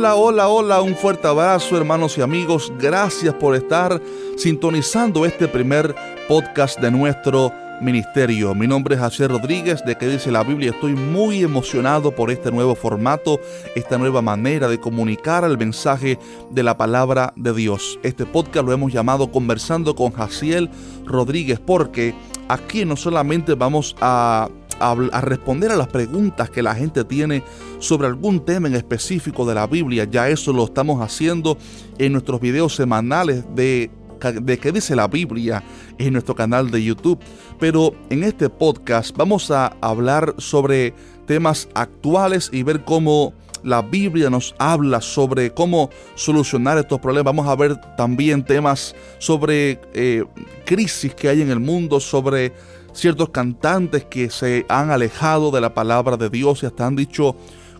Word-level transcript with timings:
Hola, 0.00 0.14
hola, 0.14 0.48
hola, 0.48 0.80
un 0.80 0.96
fuerte 0.96 1.28
abrazo 1.28 1.76
hermanos 1.76 2.16
y 2.16 2.22
amigos. 2.22 2.72
Gracias 2.78 3.34
por 3.34 3.54
estar 3.54 4.00
sintonizando 4.38 5.26
este 5.26 5.46
primer 5.46 5.94
podcast 6.26 6.80
de 6.80 6.90
nuestro 6.90 7.52
ministerio. 7.82 8.54
Mi 8.54 8.66
nombre 8.66 8.94
es 8.94 9.00
José 9.02 9.28
Rodríguez, 9.28 9.84
de 9.84 9.98
que 9.98 10.08
dice 10.08 10.30
la 10.30 10.42
Biblia. 10.42 10.70
Estoy 10.70 10.94
muy 10.94 11.42
emocionado 11.42 12.12
por 12.12 12.30
este 12.30 12.50
nuevo 12.50 12.74
formato, 12.74 13.40
esta 13.74 13.98
nueva 13.98 14.22
manera 14.22 14.68
de 14.68 14.80
comunicar 14.80 15.44
el 15.44 15.58
mensaje 15.58 16.18
de 16.50 16.62
la 16.62 16.78
palabra 16.78 17.34
de 17.36 17.52
Dios. 17.52 17.98
Este 18.02 18.24
podcast 18.24 18.64
lo 18.64 18.72
hemos 18.72 18.94
llamado 18.94 19.30
Conversando 19.30 19.94
con 19.94 20.12
Jaciel 20.12 20.70
Rodríguez 21.04 21.60
porque 21.60 22.14
aquí 22.48 22.86
no 22.86 22.96
solamente 22.96 23.52
vamos 23.52 23.94
a 24.00 24.48
a, 24.80 25.20
responder 25.20 25.70
a 25.70 25.76
las 25.76 25.88
preguntas 25.88 26.50
que 26.50 26.62
la 26.62 26.74
gente 26.74 27.04
tiene 27.04 27.42
sobre 27.78 28.08
algún 28.08 28.44
tema 28.44 28.68
en 28.68 28.74
específico 28.74 29.46
de 29.46 29.54
la 29.54 29.66
Biblia. 29.66 30.04
Ya 30.04 30.28
eso 30.28 30.52
lo 30.52 30.64
estamos 30.64 31.02
haciendo 31.02 31.58
en 31.98 32.12
nuestros 32.12 32.40
videos 32.40 32.74
semanales 32.74 33.44
de 33.54 33.90
de 34.20 34.58
qué 34.58 34.70
dice 34.70 34.94
la 34.94 35.08
Biblia 35.08 35.62
en 35.96 36.12
nuestro 36.12 36.34
canal 36.34 36.70
de 36.70 36.84
YouTube. 36.84 37.18
Pero 37.58 37.94
en 38.10 38.22
este 38.22 38.50
podcast 38.50 39.16
vamos 39.16 39.50
a 39.50 39.68
hablar 39.80 40.34
sobre 40.36 40.92
temas 41.26 41.68
actuales 41.74 42.50
y 42.52 42.62
ver 42.62 42.84
cómo 42.84 43.32
la 43.62 43.82
Biblia 43.82 44.30
nos 44.30 44.54
habla 44.58 45.00
sobre 45.00 45.52
cómo 45.52 45.90
solucionar 46.14 46.78
estos 46.78 47.00
problemas. 47.00 47.34
Vamos 47.34 47.48
a 47.48 47.56
ver 47.56 47.76
también 47.96 48.44
temas 48.44 48.94
sobre 49.18 49.80
eh, 49.94 50.24
crisis 50.64 51.14
que 51.14 51.28
hay 51.28 51.42
en 51.42 51.50
el 51.50 51.60
mundo, 51.60 52.00
sobre 52.00 52.52
ciertos 52.92 53.30
cantantes 53.30 54.04
que 54.04 54.30
se 54.30 54.66
han 54.68 54.90
alejado 54.90 55.50
de 55.50 55.60
la 55.60 55.74
palabra 55.74 56.16
de 56.16 56.30
Dios 56.30 56.62
y 56.62 56.66
hasta 56.66 56.86
han 56.86 56.96
dicho 56.96 57.36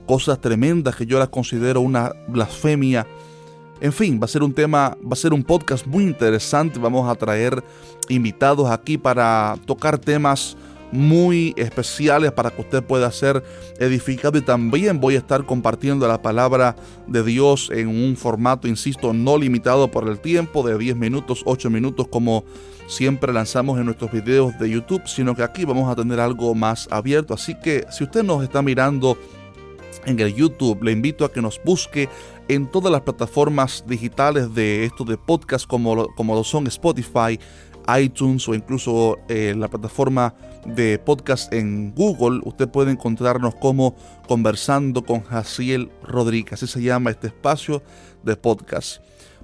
cosas 0.07 0.41
tremendas 0.41 0.97
que 0.97 1.07
yo 1.07 1.19
las 1.19 1.29
considero 1.29 1.81
una 1.81 2.13
blasfemia. 2.29 3.07
En 3.81 3.93
fin, 3.93 4.21
va 4.21 4.27
a 4.27 4.29
ser 4.29 4.43
un 4.43 4.53
tema, 4.53 4.97
va 5.03 5.13
a 5.13 5.17
ser 5.17 5.33
un 5.33 5.43
podcast 5.43 5.87
muy 5.87 6.05
interesante. 6.05 6.79
Vamos 6.79 7.09
a 7.09 7.15
traer 7.15 7.63
invitados 8.09 8.71
aquí 8.71 8.99
para 8.99 9.57
tocar 9.67 9.99
temas 9.99 10.57
muy 10.93 11.55
especiales 11.57 12.33
para 12.33 12.51
que 12.51 12.63
usted 12.63 12.83
pueda 12.83 13.11
ser 13.13 13.45
edificado 13.79 14.39
y 14.39 14.43
también 14.43 15.01
voy 15.01 15.15
a 15.15 15.19
estar 15.19 15.47
compartiendo 15.47 16.07
la 16.09 16.21
palabra 16.21 16.77
de 17.07 17.23
Dios 17.23 17.71
en 17.73 17.89
un 17.89 18.17
formato, 18.17 18.67
insisto, 18.67 19.13
no 19.13 19.39
limitado 19.39 19.91
por 19.91 20.09
el 20.09 20.19
tiempo 20.19 20.67
de 20.67 20.77
10 20.77 20.97
minutos, 20.97 21.43
8 21.45 21.71
minutos 21.71 22.09
como 22.09 22.45
siempre 22.91 23.33
lanzamos 23.33 23.79
en 23.79 23.87
nuestros 23.87 24.11
videos 24.11 24.59
de 24.59 24.69
YouTube, 24.69 25.03
sino 25.07 25.37
que 25.37 25.45
aquí 25.45 25.65
vamos 25.65 25.91
a 25.91 25.95
tener 25.95 26.19
algo 26.19 26.55
más 26.57 26.89
abierto. 26.91 27.33
Así 27.33 27.55
que 27.55 27.87
si 27.91 28.03
usted 28.05 28.25
nos 28.25 28.43
está 28.43 28.63
mirando 28.63 29.17
en 30.07 30.19
el 30.19 30.35
YouTube, 30.35 30.83
le 30.83 30.91
invito 30.91 31.25
a 31.25 31.33
que 31.33 31.41
nos 31.41 31.61
busque 31.65 32.09
en 32.49 32.69
todas 32.69 32.91
las 32.91 33.03
plataformas 33.03 33.85
digitales 33.87 34.53
de 34.55 34.85
esto 34.85 35.05
de 35.05 35.17
podcast 35.17 35.67
como, 35.67 36.09
como 36.15 36.35
lo 36.35 36.43
son 36.43 36.67
Spotify, 36.67 37.39
iTunes 37.97 38.49
o 38.49 38.55
incluso 38.55 39.19
eh, 39.29 39.55
la 39.57 39.69
plataforma 39.69 40.35
de 40.67 40.99
podcast 40.99 41.53
en 41.53 41.95
Google, 41.95 42.41
usted 42.45 42.69
puede 42.69 42.91
encontrarnos 42.91 43.55
como 43.55 43.95
Conversando 44.27 45.05
con 45.05 45.23
Jaciel 45.23 45.91
Rodríguez. 46.03 46.55
Así 46.55 46.67
se 46.67 46.83
llama 46.83 47.11
este 47.11 47.29
espacio 47.29 47.83
de 48.25 48.35
podcast. 48.35 49.01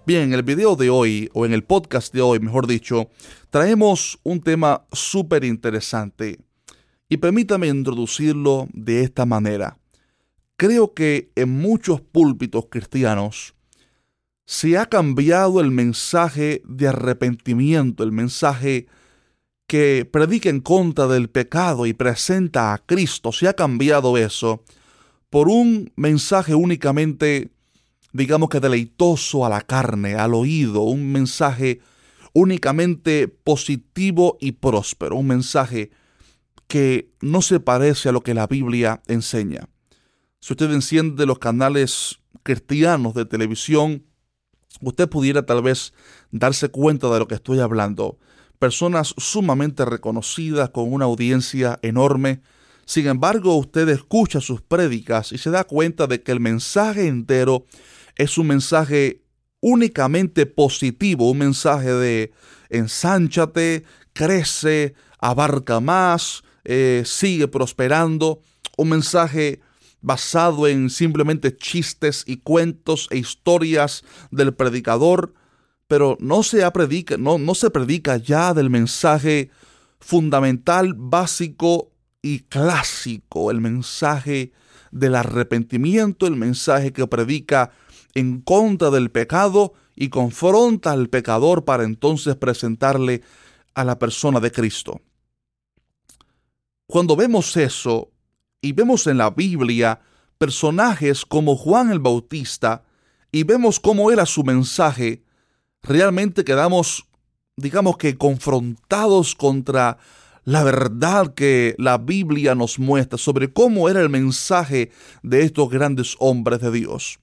Bien, 0.06 0.22
en 0.22 0.34
el 0.34 0.44
video 0.44 0.77
de 0.77 0.88
hoy, 0.88 1.28
o 1.34 1.47
en 1.47 1.53
el 1.53 1.64
podcast 1.64 2.14
de 2.14 2.22
hoy, 2.22 2.38
mejor 2.38 2.69
dicho, 2.69 3.10
traemos 3.56 4.19
un 4.22 4.43
tema 4.43 4.84
súper 4.93 5.43
interesante. 5.43 6.39
Y 7.09 7.17
permítame 7.17 7.69
introducirlo 7.69 8.69
de 8.75 9.00
esta 9.00 9.25
manera. 9.25 9.78
Creo 10.59 10.93
que 10.93 11.31
en 11.37 11.49
muchos 11.49 12.03
púlpitos 12.03 12.67
cristianos 12.69 13.55
se 14.44 14.77
ha 14.77 14.84
cambiado 14.84 15.62
el 15.62 15.71
mensaje 15.71 16.61
de 16.67 16.89
arrepentimiento, 16.89 18.05
el 18.05 18.12
mensaje 18.12 18.89
que 19.67 20.05
predica 20.05 20.50
en 20.50 20.61
contra 20.61 21.06
del 21.06 21.31
pecado 21.31 21.87
y 21.87 21.94
presenta 21.94 22.75
a 22.75 22.78
Cristo, 22.84 23.33
se 23.33 23.49
ha 23.49 23.55
cambiado 23.55 24.19
eso 24.19 24.65
por 25.31 25.49
un 25.49 25.94
mensaje 25.97 26.55
únicamente, 26.55 27.49
digamos 28.12 28.50
que 28.50 28.61
deleitoso 28.61 29.47
a 29.47 29.49
la 29.49 29.62
carne, 29.62 30.15
al 30.15 30.34
oído, 30.34 30.83
un 30.83 31.11
mensaje 31.11 31.81
únicamente 32.38 33.28
positivo 33.28 34.36
y 34.42 34.52
próspero, 34.52 35.16
un 35.16 35.26
mensaje 35.26 35.91
que 36.66 37.10
no 37.22 37.41
se 37.41 37.60
parece 37.60 38.10
a 38.10 38.12
lo 38.12 38.20
que 38.20 38.34
la 38.34 38.47
Biblia 38.47 39.00
enseña. 39.06 39.70
Si 40.38 40.52
usted 40.52 40.70
enciende 40.70 41.25
los 41.25 41.38
canales 41.38 42.19
cristianos 42.42 43.14
de 43.14 43.25
televisión, 43.25 44.04
usted 44.82 45.08
pudiera 45.08 45.46
tal 45.46 45.62
vez 45.62 45.94
darse 46.30 46.69
cuenta 46.69 47.08
de 47.08 47.20
lo 47.20 47.26
que 47.26 47.36
estoy 47.36 47.60
hablando. 47.60 48.19
Personas 48.58 49.14
sumamente 49.16 49.86
reconocidas 49.86 50.69
con 50.69 50.92
una 50.92 51.06
audiencia 51.06 51.78
enorme. 51.80 52.42
Sin 52.84 53.06
embargo, 53.06 53.56
usted 53.56 53.88
escucha 53.88 54.42
sus 54.42 54.60
prédicas 54.60 55.32
y 55.32 55.38
se 55.38 55.48
da 55.48 55.64
cuenta 55.64 56.06
de 56.06 56.22
que 56.22 56.32
el 56.32 56.41
mensaje 56.41 57.06
entero 57.06 57.64
es 58.14 58.36
un 58.36 58.48
mensaje 58.48 59.22
únicamente 59.69 60.47
positivo, 60.47 61.28
un 61.28 61.38
mensaje 61.38 61.93
de 61.93 62.32
ensánchate, 62.71 63.82
crece, 64.12 64.94
abarca 65.19 65.81
más, 65.81 66.44
eh, 66.62 67.03
sigue 67.04 67.49
prosperando, 67.49 68.41
un 68.76 68.91
mensaje 68.91 69.60
basado 70.00 70.69
en 70.69 70.88
simplemente 70.88 71.56
chistes 71.56 72.22
y 72.28 72.37
cuentos 72.37 73.09
e 73.10 73.19
historias 73.19 74.05
del 74.31 74.55
predicador, 74.55 75.34
pero 75.88 76.16
no 76.21 76.44
se, 76.44 76.71
predica, 76.71 77.16
no, 77.16 77.37
no 77.37 77.56
se 77.56 77.69
predica 77.71 78.19
ya 78.19 78.55
del 78.55 78.71
mensaje 78.71 79.50
fundamental, 79.99 80.94
básico 80.97 81.91
y 82.22 82.41
clásico, 82.41 83.50
el 83.50 83.60
mensaje 83.60 84.53
del 84.93 85.16
arrepentimiento, 85.16 86.28
el 86.28 86.37
mensaje 86.37 86.93
que 86.93 87.05
predica 87.09 87.72
en 88.16 88.41
contra 88.41 88.91
del 88.91 89.10
pecado 89.10 89.75
y 89.94 90.09
confronta 90.09 90.91
al 90.91 91.10
pecador 91.10 91.66
para 91.66 91.84
entonces 91.84 92.34
presentarle 92.34 93.22
a 93.75 93.84
la 93.84 93.99
persona 93.99 94.41
de 94.41 94.50
Cristo. 94.50 95.03
Cuando 96.87 97.15
vemos 97.15 97.55
eso, 97.59 98.10
y 98.62 98.72
vemos 98.72 99.06
en 99.06 99.19
la 99.19 99.28
Biblia 99.28 100.00
personajes 100.38 101.26
como 101.26 101.56
Juan 101.56 101.91
el 101.91 101.99
Bautista 101.99 102.84
y 103.31 103.43
vemos 103.43 103.78
cómo 103.78 104.10
era 104.10 104.25
su 104.25 104.44
mensaje, 104.44 105.22
realmente 105.82 106.43
quedamos, 106.43 107.06
digamos 107.56 107.99
que, 107.99 108.16
confrontados 108.16 109.34
contra 109.34 109.99
la 110.44 110.65
verdad 110.65 111.34
que 111.34 111.75
la 111.76 111.99
Biblia 111.99 112.55
nos 112.55 112.78
muestra 112.78 113.19
sobre 113.19 113.53
cómo 113.53 113.91
era 113.91 114.00
el 114.00 114.09
mensaje 114.09 114.91
de 115.22 115.43
estos 115.43 115.69
grandes 115.69 116.16
hombres 116.19 116.60
de 116.60 116.71
Dios. 116.71 117.19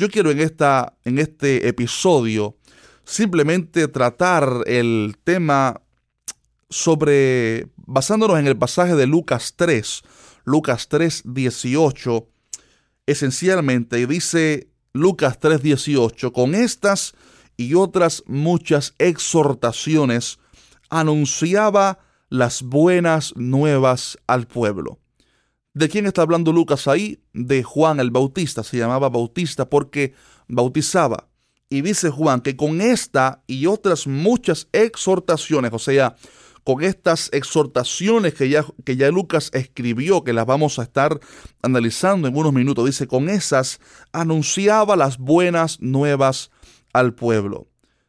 Yo 0.00 0.08
quiero 0.08 0.30
en, 0.30 0.40
esta, 0.40 0.96
en 1.04 1.18
este 1.18 1.68
episodio 1.68 2.56
simplemente 3.04 3.86
tratar 3.86 4.62
el 4.64 5.18
tema 5.24 5.82
sobre, 6.70 7.68
basándonos 7.76 8.38
en 8.38 8.46
el 8.46 8.56
pasaje 8.56 8.94
de 8.94 9.06
Lucas 9.06 9.52
3, 9.56 10.00
Lucas 10.44 10.88
3, 10.88 11.24
18, 11.26 12.26
esencialmente 13.04 14.06
dice 14.06 14.70
Lucas 14.94 15.38
3, 15.38 15.62
18, 15.62 16.32
con 16.32 16.54
estas 16.54 17.12
y 17.58 17.74
otras 17.74 18.22
muchas 18.26 18.94
exhortaciones 18.96 20.38
anunciaba 20.88 21.98
las 22.30 22.62
buenas 22.62 23.36
nuevas 23.36 24.16
al 24.26 24.46
pueblo. 24.46 24.98
¿De 25.72 25.88
quién 25.88 26.06
está 26.06 26.22
hablando 26.22 26.52
Lucas 26.52 26.88
ahí? 26.88 27.22
De 27.32 27.62
Juan 27.62 28.00
el 28.00 28.10
Bautista. 28.10 28.64
Se 28.64 28.76
llamaba 28.76 29.08
Bautista 29.08 29.68
porque 29.68 30.14
bautizaba. 30.48 31.28
Y 31.68 31.82
dice 31.82 32.10
Juan 32.10 32.40
que 32.40 32.56
con 32.56 32.80
esta 32.80 33.44
y 33.46 33.66
otras 33.66 34.08
muchas 34.08 34.66
exhortaciones, 34.72 35.72
o 35.72 35.78
sea, 35.78 36.16
con 36.64 36.82
estas 36.82 37.30
exhortaciones 37.32 38.34
que 38.34 38.48
ya, 38.48 38.64
que 38.84 38.96
ya 38.96 39.08
Lucas 39.10 39.50
escribió, 39.54 40.24
que 40.24 40.32
las 40.32 40.46
vamos 40.46 40.80
a 40.80 40.82
estar 40.82 41.20
analizando 41.62 42.26
en 42.26 42.36
unos 42.36 42.52
minutos. 42.52 42.86
Dice, 42.86 43.06
con 43.06 43.28
esas 43.28 43.78
anunciaba 44.12 44.96
las 44.96 45.18
buenas 45.18 45.80
nuevas 45.80 46.50
al 46.92 47.14
pueblo. 47.14 47.68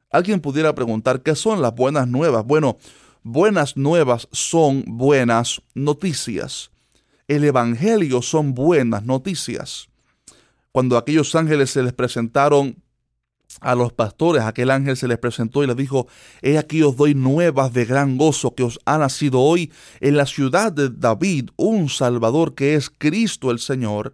Alguien 0.09 0.41
pudiera 0.41 0.73
preguntar, 0.73 1.21
¿qué 1.21 1.35
son 1.35 1.61
las 1.61 1.75
buenas 1.75 2.07
nuevas? 2.07 2.43
Bueno, 2.43 2.77
buenas 3.21 3.77
nuevas 3.77 4.27
son 4.31 4.83
buenas 4.87 5.61
noticias. 5.75 6.70
El 7.31 7.45
Evangelio 7.45 8.21
son 8.21 8.53
buenas 8.53 9.05
noticias. 9.05 9.87
Cuando 10.73 10.97
aquellos 10.97 11.33
ángeles 11.33 11.69
se 11.69 11.81
les 11.81 11.93
presentaron 11.93 12.83
a 13.61 13.73
los 13.73 13.93
pastores, 13.93 14.43
aquel 14.43 14.69
ángel 14.69 14.97
se 14.97 15.07
les 15.07 15.17
presentó 15.17 15.63
y 15.63 15.67
les 15.67 15.77
dijo, 15.77 16.07
he 16.41 16.57
aquí 16.57 16.83
os 16.83 16.97
doy 16.97 17.15
nuevas 17.15 17.71
de 17.71 17.85
gran 17.85 18.17
gozo 18.17 18.53
que 18.53 18.63
os 18.63 18.81
ha 18.83 18.97
nacido 18.97 19.39
hoy 19.39 19.71
en 20.01 20.17
la 20.17 20.25
ciudad 20.25 20.73
de 20.73 20.89
David 20.89 21.51
un 21.55 21.87
Salvador 21.87 22.53
que 22.53 22.75
es 22.75 22.89
Cristo 22.89 23.49
el 23.49 23.59
Señor. 23.59 24.13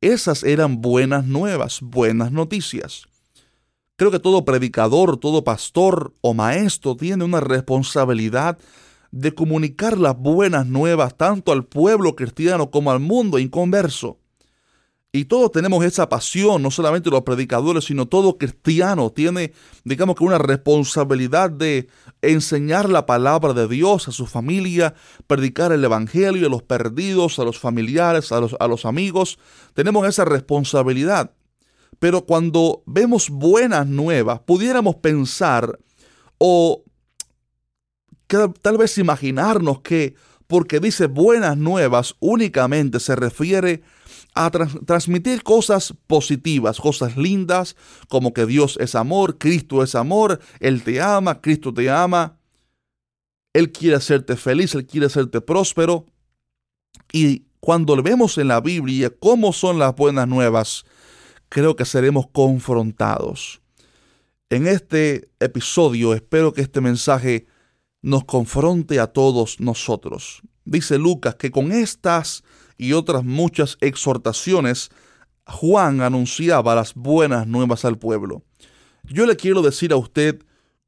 Esas 0.00 0.42
eran 0.42 0.80
buenas 0.80 1.26
nuevas, 1.26 1.80
buenas 1.82 2.32
noticias. 2.32 3.04
Creo 3.96 4.10
que 4.10 4.20
todo 4.20 4.46
predicador, 4.46 5.18
todo 5.18 5.44
pastor 5.44 6.14
o 6.22 6.32
maestro 6.32 6.96
tiene 6.96 7.24
una 7.24 7.40
responsabilidad 7.40 8.56
de 9.10 9.34
comunicar 9.34 9.98
las 9.98 10.16
buenas 10.16 10.66
nuevas 10.66 11.16
tanto 11.16 11.52
al 11.52 11.64
pueblo 11.64 12.14
cristiano 12.14 12.70
como 12.70 12.90
al 12.90 13.00
mundo 13.00 13.38
inconverso. 13.38 14.18
Y 15.10 15.24
todos 15.24 15.50
tenemos 15.52 15.82
esa 15.86 16.10
pasión, 16.10 16.62
no 16.62 16.70
solamente 16.70 17.08
los 17.08 17.22
predicadores, 17.22 17.84
sino 17.84 18.06
todo 18.06 18.36
cristiano 18.36 19.10
tiene, 19.10 19.54
digamos 19.84 20.16
que 20.16 20.24
una 20.24 20.36
responsabilidad 20.36 21.48
de 21.50 21.88
enseñar 22.20 22.90
la 22.90 23.06
palabra 23.06 23.54
de 23.54 23.66
Dios 23.68 24.06
a 24.06 24.12
su 24.12 24.26
familia, 24.26 24.94
predicar 25.26 25.72
el 25.72 25.82
Evangelio 25.82 26.46
a 26.46 26.50
los 26.50 26.62
perdidos, 26.62 27.38
a 27.38 27.44
los 27.44 27.58
familiares, 27.58 28.32
a 28.32 28.40
los, 28.40 28.54
a 28.60 28.68
los 28.68 28.84
amigos. 28.84 29.38
Tenemos 29.72 30.06
esa 30.06 30.26
responsabilidad. 30.26 31.32
Pero 31.98 32.26
cuando 32.26 32.82
vemos 32.84 33.30
buenas 33.30 33.86
nuevas, 33.86 34.40
pudiéramos 34.40 34.96
pensar 34.96 35.78
o 36.36 36.84
tal 38.28 38.78
vez 38.78 38.98
imaginarnos 38.98 39.80
que 39.80 40.14
porque 40.46 40.80
dice 40.80 41.06
buenas 41.06 41.56
nuevas 41.56 42.14
únicamente 42.20 43.00
se 43.00 43.16
refiere 43.16 43.82
a 44.34 44.50
transmitir 44.50 45.42
cosas 45.42 45.94
positivas, 46.06 46.80
cosas 46.80 47.16
lindas, 47.16 47.76
como 48.08 48.32
que 48.32 48.46
Dios 48.46 48.78
es 48.80 48.94
amor, 48.94 49.38
Cristo 49.38 49.82
es 49.82 49.94
amor, 49.94 50.40
Él 50.60 50.82
te 50.84 51.00
ama, 51.00 51.40
Cristo 51.40 51.74
te 51.74 51.90
ama, 51.90 52.38
Él 53.52 53.72
quiere 53.72 53.96
hacerte 53.96 54.36
feliz, 54.36 54.74
Él 54.74 54.86
quiere 54.86 55.06
hacerte 55.06 55.40
próspero. 55.40 56.06
Y 57.12 57.46
cuando 57.60 58.00
vemos 58.02 58.38
en 58.38 58.48
la 58.48 58.60
Biblia 58.60 59.10
cómo 59.18 59.52
son 59.52 59.78
las 59.78 59.94
buenas 59.96 60.28
nuevas, 60.28 60.84
creo 61.48 61.74
que 61.74 61.84
seremos 61.84 62.26
confrontados. 62.30 63.60
En 64.50 64.66
este 64.66 65.30
episodio 65.40 66.14
espero 66.14 66.52
que 66.52 66.62
este 66.62 66.80
mensaje 66.80 67.46
nos 68.02 68.24
confronte 68.24 69.00
a 69.00 69.08
todos 69.08 69.60
nosotros. 69.60 70.42
Dice 70.64 70.98
Lucas 70.98 71.34
que 71.36 71.50
con 71.50 71.72
estas 71.72 72.44
y 72.76 72.92
otras 72.92 73.24
muchas 73.24 73.76
exhortaciones, 73.80 74.90
Juan 75.46 76.00
anunciaba 76.00 76.74
las 76.74 76.94
buenas 76.94 77.46
nuevas 77.46 77.84
al 77.84 77.98
pueblo. 77.98 78.42
Yo 79.04 79.26
le 79.26 79.36
quiero 79.36 79.62
decir 79.62 79.92
a 79.92 79.96
usted 79.96 80.40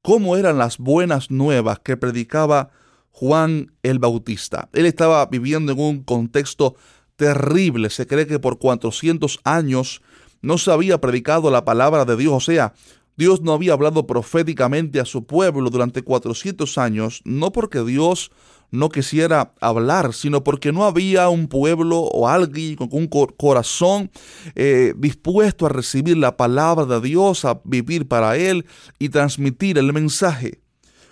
cómo 0.03 0.37
eran 0.37 0.59
las 0.59 0.79
buenas 0.79 1.31
nuevas 1.31 1.81
que 1.81 1.97
predicaba 1.97 2.71
Juan 3.11 3.73
el 3.83 3.99
Bautista. 3.99 4.69
Él 4.73 4.87
estaba 4.87 5.27
viviendo 5.27 5.73
en 5.73 5.81
un 5.81 6.03
contexto 6.05 6.77
terrible. 7.17 7.91
Se 7.91 8.07
cree 8.07 8.27
que 8.27 8.39
por 8.39 8.59
400 8.59 9.41
años 9.45 10.03
no 10.43 10.59
se 10.59 10.71
había 10.71 11.01
predicado 11.01 11.51
la 11.51 11.65
palabra 11.65 12.05
de 12.05 12.17
Dios. 12.17 12.33
O 12.35 12.41
sea, 12.41 12.73
Dios 13.21 13.43
no 13.43 13.53
había 13.53 13.75
hablado 13.75 14.07
proféticamente 14.07 14.99
a 14.99 15.05
su 15.05 15.27
pueblo 15.27 15.69
durante 15.69 16.01
400 16.01 16.79
años, 16.79 17.21
no 17.27 17.53
porque 17.53 17.85
Dios 17.85 18.31
no 18.71 18.89
quisiera 18.89 19.53
hablar, 19.61 20.15
sino 20.15 20.43
porque 20.43 20.73
no 20.73 20.87
había 20.87 21.29
un 21.29 21.47
pueblo 21.47 21.99
o 21.99 22.29
alguien 22.29 22.77
con 22.77 22.89
un 22.93 23.09
corazón 23.09 24.11
eh, 24.55 24.95
dispuesto 24.97 25.67
a 25.67 25.69
recibir 25.69 26.17
la 26.17 26.39
palabra 26.39 26.87
de 26.87 26.99
Dios, 27.07 27.45
a 27.45 27.61
vivir 27.63 28.09
para 28.09 28.39
Él 28.39 28.65
y 28.99 29.11
transmitir 29.11 29.77
el 29.77 29.93
mensaje. 29.93 30.63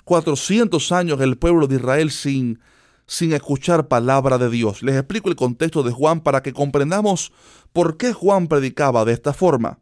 400 0.05 0.90
años 0.93 1.20
el 1.20 1.37
pueblo 1.37 1.66
de 1.66 1.76
Israel 1.76 2.10
sin, 2.10 2.58
sin 3.06 3.34
escuchar 3.34 3.88
palabra 3.88 4.38
de 4.38 4.49
Dios. 4.49 4.82
Les 4.82 4.96
explico 4.96 5.28
el 5.28 5.37
contexto 5.37 5.82
de 5.82 5.93
Juan 5.93 6.22
para 6.22 6.43
que 6.43 6.55
comprendamos 6.55 7.32
por 7.75 7.99
qué 7.99 8.14
Juan 8.14 8.46
predicaba 8.46 9.05
de 9.05 9.12
esta 9.12 9.34
forma. 9.34 9.81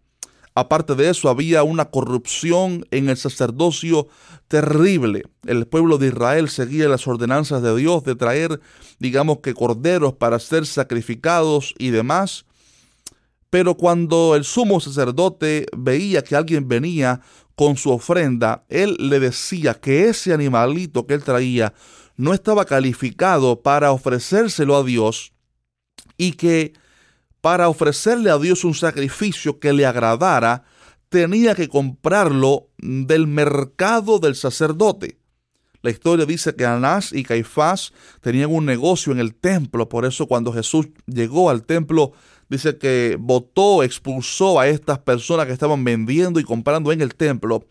Aparte 0.56 0.94
de 0.94 1.11
eso, 1.11 1.29
había 1.29 1.62
una 1.64 1.91
corrupción 1.91 2.87
en 2.91 3.11
el 3.11 3.19
sacerdocio 3.19 4.08
terrible. 4.49 5.25
El 5.44 5.67
pueblo 5.67 5.99
de 5.99 6.06
Israel 6.06 6.49
seguía 6.49 6.88
las 6.88 7.06
ordenanzas 7.06 7.62
de 7.62 7.76
Dios 7.76 8.05
de 8.05 8.14
traer, 8.14 8.58
digamos 8.99 9.41
que, 9.41 9.53
corderos 9.53 10.14
para 10.14 10.38
ser 10.38 10.64
sacrificados 10.64 11.75
y 11.76 11.91
demás. 11.91 12.47
Pero 13.50 13.76
cuando 13.76 14.35
el 14.35 14.44
sumo 14.44 14.81
sacerdote 14.81 15.67
veía 15.76 16.25
que 16.25 16.37
alguien 16.37 16.67
venía 16.67 17.20
con 17.55 17.76
su 17.76 17.91
ofrenda, 17.91 18.64
él 18.70 18.97
le 18.99 19.20
decía 19.20 19.75
que 19.75 20.09
ese 20.09 20.32
animalito 20.32 21.06
que 21.06 21.12
él 21.12 21.23
traía 21.23 21.75
no 22.17 22.32
estaba 22.32 22.64
calificado 22.64 23.61
para 23.61 23.93
ofrecérselo 23.93 24.75
a 24.75 24.85
Dios 24.85 25.35
y 26.17 26.32
que 26.32 26.73
para 27.46 27.69
ofrecerle 27.69 28.28
a 28.28 28.38
Dios 28.38 28.64
un 28.64 28.75
sacrificio 28.75 29.60
que 29.60 29.72
le 29.72 29.87
agradara, 29.87 30.64
tenía 31.08 31.54
que 31.54 31.69
comprarlo 31.69 32.70
del 32.76 33.28
mercado 33.28 34.19
del 34.19 34.34
sacerdote. 34.34 35.19
La 35.81 35.93
historia 35.93 36.26
dice 36.26 36.56
que 36.56 36.66
Anás 36.66 37.12
y 37.12 37.22
Caifás 37.22 37.93
tenían 38.20 38.52
un 38.52 38.66
negocio 38.66 39.12
en 39.12 39.20
el 39.20 39.32
templo, 39.32 39.88
por 39.88 40.04
eso 40.04 40.26
cuando 40.26 40.52
Jesús 40.52 40.88
llegó 41.06 41.48
al 41.48 41.62
templo, 41.62 42.14
dice 42.48 42.78
que 42.78 43.16
votó, 43.16 43.84
expulsó 43.84 44.58
a 44.58 44.66
estas 44.66 44.99
personas 44.99 45.46
que 45.46 45.52
estaban 45.52 45.84
vendiendo 45.84 46.40
y 46.40 46.42
comprando 46.42 46.90
en 46.90 47.00
el 47.00 47.14
templo, 47.14 47.64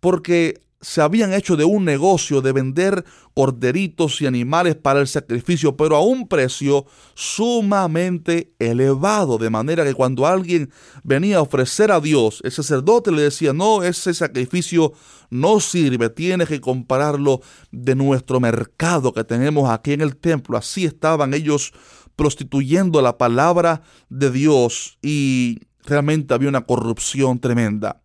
porque 0.00 0.60
se 0.84 1.00
habían 1.00 1.32
hecho 1.32 1.56
de 1.56 1.64
un 1.64 1.84
negocio 1.84 2.42
de 2.42 2.52
vender 2.52 3.06
corderitos 3.32 4.20
y 4.20 4.26
animales 4.26 4.76
para 4.76 5.00
el 5.00 5.08
sacrificio, 5.08 5.78
pero 5.78 5.96
a 5.96 6.04
un 6.04 6.28
precio 6.28 6.84
sumamente 7.14 8.52
elevado, 8.58 9.38
de 9.38 9.48
manera 9.48 9.82
que 9.82 9.94
cuando 9.94 10.26
alguien 10.26 10.70
venía 11.02 11.38
a 11.38 11.42
ofrecer 11.42 11.90
a 11.90 12.00
Dios, 12.00 12.42
el 12.44 12.52
sacerdote 12.52 13.10
le 13.12 13.22
decía, 13.22 13.54
no, 13.54 13.82
ese 13.82 14.12
sacrificio 14.12 14.92
no 15.30 15.58
sirve, 15.58 16.10
tienes 16.10 16.48
que 16.48 16.60
compararlo 16.60 17.40
de 17.72 17.94
nuestro 17.94 18.38
mercado 18.38 19.14
que 19.14 19.24
tenemos 19.24 19.70
aquí 19.70 19.94
en 19.94 20.02
el 20.02 20.16
templo. 20.16 20.58
Así 20.58 20.84
estaban 20.84 21.32
ellos 21.32 21.72
prostituyendo 22.14 23.00
la 23.00 23.16
palabra 23.16 23.82
de 24.10 24.30
Dios 24.30 24.98
y 25.00 25.60
realmente 25.82 26.34
había 26.34 26.50
una 26.50 26.66
corrupción 26.66 27.40
tremenda. 27.40 28.02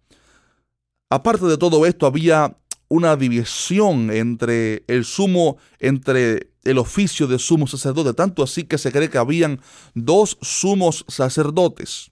Aparte 1.11 1.45
de 1.45 1.57
todo 1.57 1.85
esto, 1.85 2.05
había 2.05 2.55
una 2.89 3.15
división 3.15 4.11
entre 4.11 4.83
el 4.87 5.05
sumo, 5.05 5.57
entre 5.79 6.49
el 6.63 6.77
oficio 6.77 7.27
de 7.27 7.39
sumo 7.39 7.67
sacerdote, 7.67 8.13
tanto 8.13 8.43
así 8.43 8.63
que 8.63 8.77
se 8.77 8.91
cree 8.91 9.09
que 9.09 9.17
habían 9.17 9.61
dos 9.93 10.37
sumos 10.41 11.05
sacerdotes. 11.07 12.11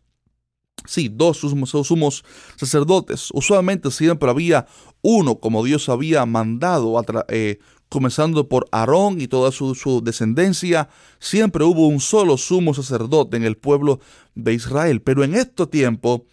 Sí, 0.86 1.10
dos 1.12 1.40
sumos, 1.40 2.24
sacerdotes. 2.56 3.30
Usualmente 3.34 3.92
siempre 3.92 4.30
había 4.30 4.68
uno, 5.02 5.40
como 5.40 5.66
Dios 5.66 5.90
había 5.90 6.26
mandado, 6.26 7.04
eh, 7.28 7.60
comenzando 7.90 8.48
por 8.48 8.68
Aarón 8.72 9.20
y 9.20 9.28
toda 9.28 9.52
su, 9.52 10.02
descendencia, 10.04 10.90
siempre 11.20 11.64
hubo 11.64 11.88
un 11.88 12.00
solo 12.00 12.38
sumo 12.38 12.74
sacerdote 12.74 13.38
en 13.38 13.44
el 13.44 13.58
pueblo 13.58 14.00
de 14.36 14.54
Israel. 14.54 15.02
Pero 15.02 15.24
en 15.24 15.36
este 15.36 15.66
tiempo 15.68 16.26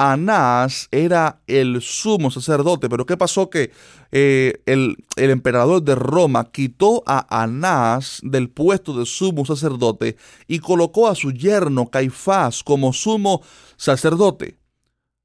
Anás 0.00 0.88
era 0.90 1.42
el 1.46 1.82
sumo 1.82 2.30
sacerdote, 2.30 2.88
pero 2.88 3.04
¿qué 3.04 3.18
pasó? 3.18 3.50
Que 3.50 3.70
eh, 4.12 4.62
el, 4.64 4.96
el, 5.16 5.28
emperador 5.28 5.82
de 5.82 5.94
Roma 5.94 6.50
quitó 6.50 7.02
a 7.04 7.42
Anás 7.42 8.20
del 8.22 8.48
puesto 8.48 8.98
de 8.98 9.04
sumo 9.04 9.44
sacerdote 9.44 10.16
y 10.48 10.60
colocó 10.60 11.06
a 11.06 11.14
su 11.14 11.32
yerno 11.32 11.90
Caifás 11.90 12.62
como 12.62 12.94
sumo 12.94 13.42
sacerdote. 13.76 14.58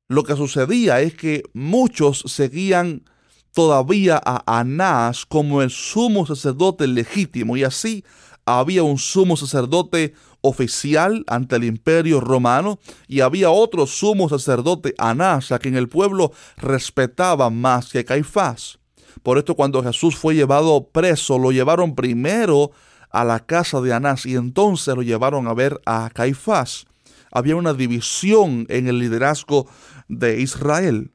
Lo 0.09 0.23
que 0.23 0.35
sucedía 0.35 0.99
es 0.99 1.13
que 1.13 1.43
muchos 1.53 2.25
seguían 2.27 3.05
todavía 3.53 4.21
a 4.25 4.59
Anás 4.59 5.25
como 5.25 5.61
el 5.61 5.69
sumo 5.69 6.25
sacerdote 6.25 6.85
legítimo 6.85 7.55
y 7.55 7.63
así 7.63 8.03
había 8.45 8.83
un 8.83 8.97
sumo 8.97 9.37
sacerdote 9.37 10.13
oficial 10.45 11.23
ante 11.27 11.55
el 11.55 11.63
imperio 11.63 12.21
romano 12.21 12.79
y 13.07 13.21
había 13.21 13.49
otro 13.49 13.87
sumo 13.87 14.29
sacerdote, 14.29 14.93
Anás, 14.97 15.51
a 15.51 15.59
quien 15.59 15.75
el 15.75 15.89
pueblo 15.89 16.31
respetaba 16.57 17.49
más 17.49 17.91
que 17.91 18.05
Caifás. 18.05 18.77
Por 19.23 19.39
esto 19.39 19.55
cuando 19.55 19.83
Jesús 19.83 20.15
fue 20.15 20.35
llevado 20.35 20.87
preso, 20.91 21.39
lo 21.39 21.51
llevaron 21.51 21.95
primero 21.95 22.71
a 23.09 23.23
la 23.23 23.39
casa 23.39 23.81
de 23.81 23.93
Anás 23.93 24.25
y 24.25 24.35
entonces 24.35 24.93
lo 24.95 25.01
llevaron 25.01 25.47
a 25.47 25.53
ver 25.53 25.81
a 25.85 26.11
Caifás. 26.13 26.85
Había 27.31 27.55
una 27.55 27.73
división 27.73 28.67
en 28.69 28.87
el 28.87 28.99
liderazgo 28.99 29.67
de 30.07 30.39
Israel. 30.41 31.11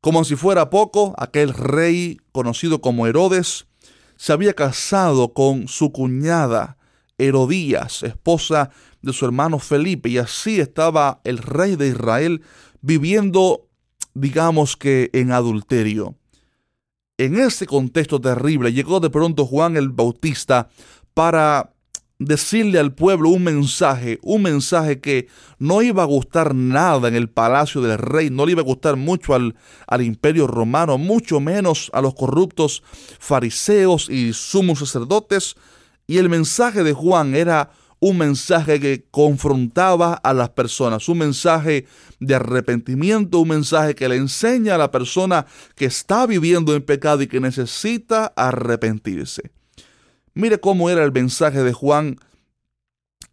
Como 0.00 0.24
si 0.24 0.34
fuera 0.34 0.70
poco, 0.70 1.14
aquel 1.18 1.52
rey 1.52 2.18
conocido 2.32 2.80
como 2.80 3.06
Herodes 3.06 3.66
se 4.16 4.32
había 4.32 4.54
casado 4.54 5.34
con 5.34 5.68
su 5.68 5.92
cuñada, 5.92 6.78
Herodías, 7.18 8.02
esposa 8.02 8.70
de 9.02 9.12
su 9.12 9.24
hermano 9.24 9.58
Felipe, 9.58 10.08
y 10.08 10.18
así 10.18 10.60
estaba 10.60 11.20
el 11.24 11.38
rey 11.38 11.76
de 11.76 11.88
Israel 11.88 12.42
viviendo, 12.80 13.68
digamos 14.14 14.76
que, 14.76 15.10
en 15.12 15.32
adulterio. 15.32 16.16
En 17.18 17.38
ese 17.38 17.66
contexto 17.66 18.20
terrible 18.20 18.72
llegó 18.72 19.00
de 19.00 19.08
pronto 19.08 19.46
Juan 19.46 19.76
el 19.76 19.88
Bautista 19.88 20.68
para 21.14 21.72
decirle 22.18 22.78
al 22.78 22.94
pueblo 22.94 23.30
un 23.30 23.44
mensaje, 23.44 24.18
un 24.22 24.42
mensaje 24.42 25.00
que 25.00 25.28
no 25.58 25.82
iba 25.82 26.02
a 26.02 26.06
gustar 26.06 26.54
nada 26.54 27.08
en 27.08 27.14
el 27.14 27.28
palacio 27.28 27.80
del 27.80 27.98
rey, 27.98 28.30
no 28.30 28.46
le 28.46 28.52
iba 28.52 28.62
a 28.62 28.64
gustar 28.64 28.96
mucho 28.96 29.34
al, 29.34 29.54
al 29.86 30.02
imperio 30.02 30.46
romano, 30.46 30.98
mucho 30.98 31.40
menos 31.40 31.90
a 31.92 32.00
los 32.00 32.14
corruptos 32.14 32.82
fariseos 33.18 34.08
y 34.08 34.32
sumos 34.32 34.78
sacerdotes. 34.78 35.56
Y 36.06 36.18
el 36.18 36.28
mensaje 36.28 36.84
de 36.84 36.92
Juan 36.92 37.34
era 37.34 37.70
un 37.98 38.18
mensaje 38.18 38.78
que 38.78 39.06
confrontaba 39.10 40.14
a 40.14 40.34
las 40.34 40.50
personas, 40.50 41.08
un 41.08 41.18
mensaje 41.18 41.86
de 42.20 42.34
arrepentimiento, 42.34 43.40
un 43.40 43.48
mensaje 43.48 43.94
que 43.94 44.08
le 44.08 44.16
enseña 44.16 44.74
a 44.74 44.78
la 44.78 44.90
persona 44.90 45.46
que 45.74 45.86
está 45.86 46.26
viviendo 46.26 46.74
en 46.74 46.82
pecado 46.82 47.22
y 47.22 47.26
que 47.26 47.40
necesita 47.40 48.32
arrepentirse. 48.36 49.50
Mire 50.34 50.60
cómo 50.60 50.90
era 50.90 51.02
el 51.02 51.12
mensaje 51.12 51.62
de 51.62 51.72
Juan 51.72 52.18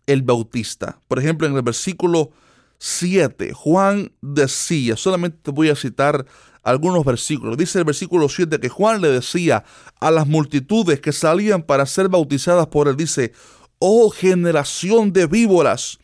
el 0.06 0.22
Bautista. 0.22 1.00
Por 1.08 1.20
ejemplo, 1.20 1.48
en 1.48 1.56
el 1.56 1.62
versículo 1.62 2.32
7, 2.78 3.54
Juan 3.54 4.12
decía, 4.22 4.98
solamente 4.98 5.52
voy 5.52 5.70
a 5.70 5.76
citar 5.76 6.26
algunos 6.64 7.06
versículos. 7.06 7.58
Dice 7.58 7.80
el 7.80 7.86
versículo 7.86 8.30
7 8.30 8.60
que 8.60 8.70
Juan 8.70 9.02
le 9.02 9.10
decía 9.10 9.64
a 10.00 10.10
las 10.12 10.28
multitudes 10.28 11.00
que 11.02 11.12
salían 11.12 11.62
para 11.64 11.86
ser 11.86 12.10
bautizadas 12.10 12.68
por 12.68 12.88
él, 12.88 12.96
dice, 12.96 13.34
oh 13.80 14.10
generación 14.10 15.14
de 15.14 15.28
víboras, 15.28 16.00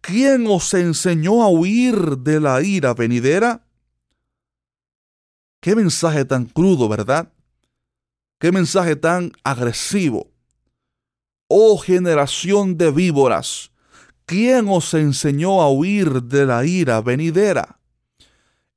¿quién 0.00 0.46
os 0.46 0.72
enseñó 0.74 1.42
a 1.42 1.48
huir 1.48 2.18
de 2.18 2.40
la 2.40 2.62
ira 2.62 2.94
venidera? 2.94 3.66
Qué 5.60 5.74
mensaje 5.74 6.24
tan 6.24 6.46
crudo, 6.46 6.88
¿verdad? 6.88 7.32
Qué 8.38 8.52
mensaje 8.52 8.94
tan 8.94 9.32
agresivo. 9.42 10.30
Oh 11.48 11.78
generación 11.78 12.76
de 12.76 12.90
víboras, 12.90 13.72
¿quién 14.24 14.68
os 14.68 14.94
enseñó 14.94 15.62
a 15.62 15.70
huir 15.70 16.22
de 16.22 16.46
la 16.46 16.64
ira 16.64 17.00
venidera? 17.00 17.75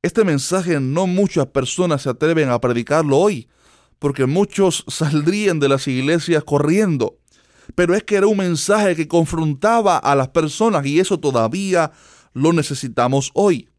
Este 0.02 0.24
mensaje 0.24 0.80
no 0.80 1.08
muchas 1.08 1.48
personas 1.48 2.04
se 2.04 2.10
atreven 2.10 2.50
a 2.50 2.62
predicarlo 2.62 3.18
hoy, 3.18 3.50
porque 4.00 4.26
muchos 4.26 4.86
saldrían 4.88 5.60
de 5.60 5.70
las 5.70 5.88
iglesias 5.88 6.44
corriendo. 6.44 7.18
Pero 7.76 7.94
es 7.94 8.04
que 8.04 8.16
era 8.16 8.28
un 8.28 8.38
mensaje 8.38 8.96
que 8.96 9.08
confrontaba 9.08 9.98
a 9.98 10.16
las 10.16 10.30
personas 10.30 10.86
y 10.86 11.00
eso 11.00 11.20
todavía 11.20 11.92
lo 12.34 12.54
necesitamos 12.54 13.32
hoy. 13.34 13.70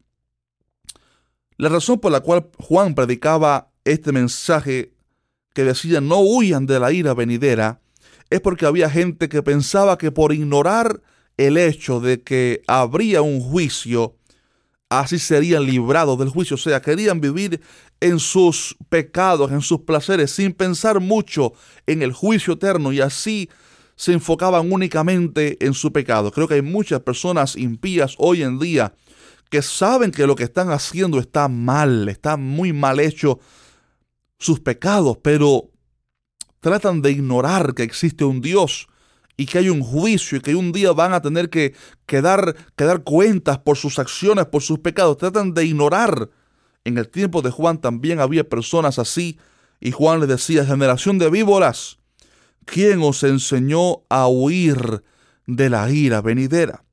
La 1.57 1.69
razón 1.69 1.99
por 1.99 2.11
la 2.11 2.21
cual 2.21 2.49
Juan 2.57 2.95
predicaba 2.95 3.71
este 3.83 4.11
mensaje 4.11 4.93
que 5.53 5.63
decía 5.63 6.01
no 6.01 6.19
huyan 6.19 6.65
de 6.65 6.79
la 6.79 6.91
ira 6.91 7.13
venidera 7.13 7.81
es 8.29 8.39
porque 8.39 8.65
había 8.65 8.89
gente 8.89 9.27
que 9.27 9.43
pensaba 9.43 9.97
que 9.97 10.11
por 10.11 10.33
ignorar 10.33 11.01
el 11.37 11.57
hecho 11.57 11.99
de 11.99 12.21
que 12.21 12.61
habría 12.67 13.21
un 13.21 13.41
juicio, 13.41 14.15
así 14.91 15.19
serían 15.19 15.65
librados 15.65 16.19
del 16.19 16.29
juicio. 16.29 16.55
O 16.55 16.59
sea, 16.59 16.81
querían 16.81 17.21
vivir 17.21 17.61
en 18.01 18.19
sus 18.19 18.75
pecados, 18.89 19.51
en 19.51 19.61
sus 19.61 19.81
placeres, 19.81 20.31
sin 20.31 20.51
pensar 20.51 20.99
mucho 20.99 21.53
en 21.87 22.01
el 22.01 22.11
juicio 22.11 22.53
eterno 22.53 22.91
y 22.91 22.99
así 22.99 23.49
se 23.95 24.11
enfocaban 24.11 24.71
únicamente 24.71 25.63
en 25.65 25.73
su 25.73 25.93
pecado. 25.93 26.31
Creo 26.31 26.47
que 26.47 26.55
hay 26.55 26.61
muchas 26.61 26.99
personas 27.01 27.55
impías 27.55 28.15
hoy 28.17 28.43
en 28.43 28.59
día 28.59 28.93
que 29.49 29.61
saben 29.61 30.11
que 30.11 30.27
lo 30.27 30.35
que 30.35 30.43
están 30.43 30.71
haciendo 30.71 31.19
está 31.19 31.47
mal, 31.47 32.09
está 32.09 32.35
muy 32.35 32.73
mal 32.73 32.99
hecho 32.99 33.39
sus 34.39 34.59
pecados, 34.59 35.19
pero 35.21 35.69
tratan 36.59 37.01
de 37.01 37.11
ignorar 37.11 37.73
que 37.73 37.83
existe 37.83 38.25
un 38.25 38.41
Dios 38.41 38.87
y 39.41 39.47
que 39.47 39.57
hay 39.57 39.69
un 39.69 39.81
juicio 39.81 40.37
y 40.37 40.41
que 40.41 40.53
un 40.53 40.71
día 40.71 40.91
van 40.91 41.13
a 41.13 41.21
tener 41.23 41.49
que, 41.49 41.73
dar, 42.21 42.55
cuentas 43.03 43.57
por 43.57 43.75
sus 43.75 43.97
acciones, 43.97 44.45
por 44.45 44.61
sus 44.61 44.77
pecados. 44.77 45.17
Tratan 45.17 45.55
de 45.55 45.65
ignorar. 45.65 46.29
En 46.83 46.99
el 46.99 47.09
tiempo 47.09 47.41
de 47.41 47.49
Juan 47.49 47.81
también 47.81 48.19
había 48.19 48.47
personas 48.47 48.99
así 48.99 49.39
y 49.79 49.89
Juan 49.89 50.19
les 50.19 50.29
decía, 50.29 50.63
generación 50.63 51.17
de 51.17 51.31
víboras, 51.31 51.97
¿quién 52.65 53.01
os 53.01 53.23
enseñó 53.23 54.03
a 54.09 54.27
huir 54.27 55.01
de 55.47 55.71
la 55.71 55.89
ira 55.89 56.21
venidera? 56.21 56.83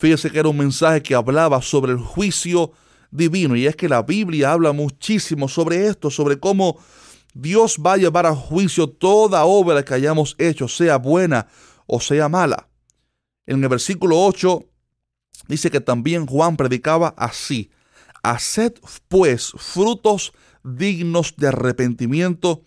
Fíjese 0.00 0.28
que 0.32 0.40
era 0.40 0.48
un 0.48 0.58
mensaje 0.58 1.04
que 1.04 1.14
hablaba 1.14 1.62
sobre 1.62 1.92
el 1.92 1.98
juicio 1.98 2.72
divino 3.12 3.54
y 3.54 3.68
es 3.68 3.76
que 3.76 3.88
la 3.88 4.02
Biblia 4.02 4.50
habla 4.50 4.72
muchísimo 4.72 5.48
sobre 5.48 5.86
esto, 5.86 6.10
sobre 6.10 6.40
cómo 6.40 6.80
Dios 7.34 7.78
va 7.84 7.94
a 7.94 7.96
llevar 7.96 8.26
a 8.26 8.34
juicio 8.34 8.88
toda 8.88 9.44
obra 9.44 9.84
que 9.84 9.94
hayamos 9.94 10.34
hecho, 10.38 10.68
sea 10.68 10.96
buena 10.96 11.46
o 11.86 12.00
sea 12.00 12.28
mala. 12.28 12.68
En 13.46 13.62
el 13.62 13.68
versículo 13.68 14.24
8 14.24 14.64
dice 15.48 15.70
que 15.70 15.80
también 15.80 16.26
Juan 16.26 16.56
predicaba 16.56 17.14
así, 17.16 17.70
haced 18.22 18.74
pues 19.08 19.52
frutos 19.56 20.32
dignos 20.62 21.34
de 21.36 21.48
arrepentimiento 21.48 22.62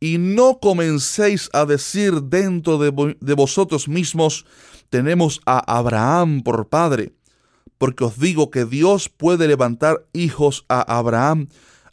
y 0.00 0.18
no 0.18 0.58
comencéis 0.60 1.50
a 1.52 1.64
decir 1.66 2.22
dentro 2.22 2.78
de, 2.78 3.16
de 3.20 3.34
vosotros 3.34 3.88
mismos, 3.88 4.44
tenemos 4.90 5.40
a 5.46 5.58
Abraham 5.78 6.42
por 6.42 6.68
padre, 6.68 7.12
porque 7.78 8.04
os 8.04 8.18
digo 8.18 8.50
que 8.50 8.64
Dios 8.64 9.08
puede 9.08 9.48
levantar 9.48 10.06
hijos 10.12 10.64
a 10.68 10.80
Abraham 10.98 11.48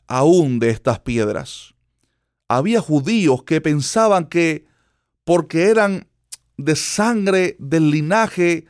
aún 0.08 0.60
de 0.60 0.70
estas 0.70 1.00
piedras 1.00 1.72
había 2.58 2.82
judíos 2.82 3.44
que 3.44 3.62
pensaban 3.62 4.26
que 4.26 4.66
porque 5.24 5.70
eran 5.70 6.08
de 6.58 6.76
sangre 6.76 7.56
del 7.60 7.92
linaje, 7.92 8.66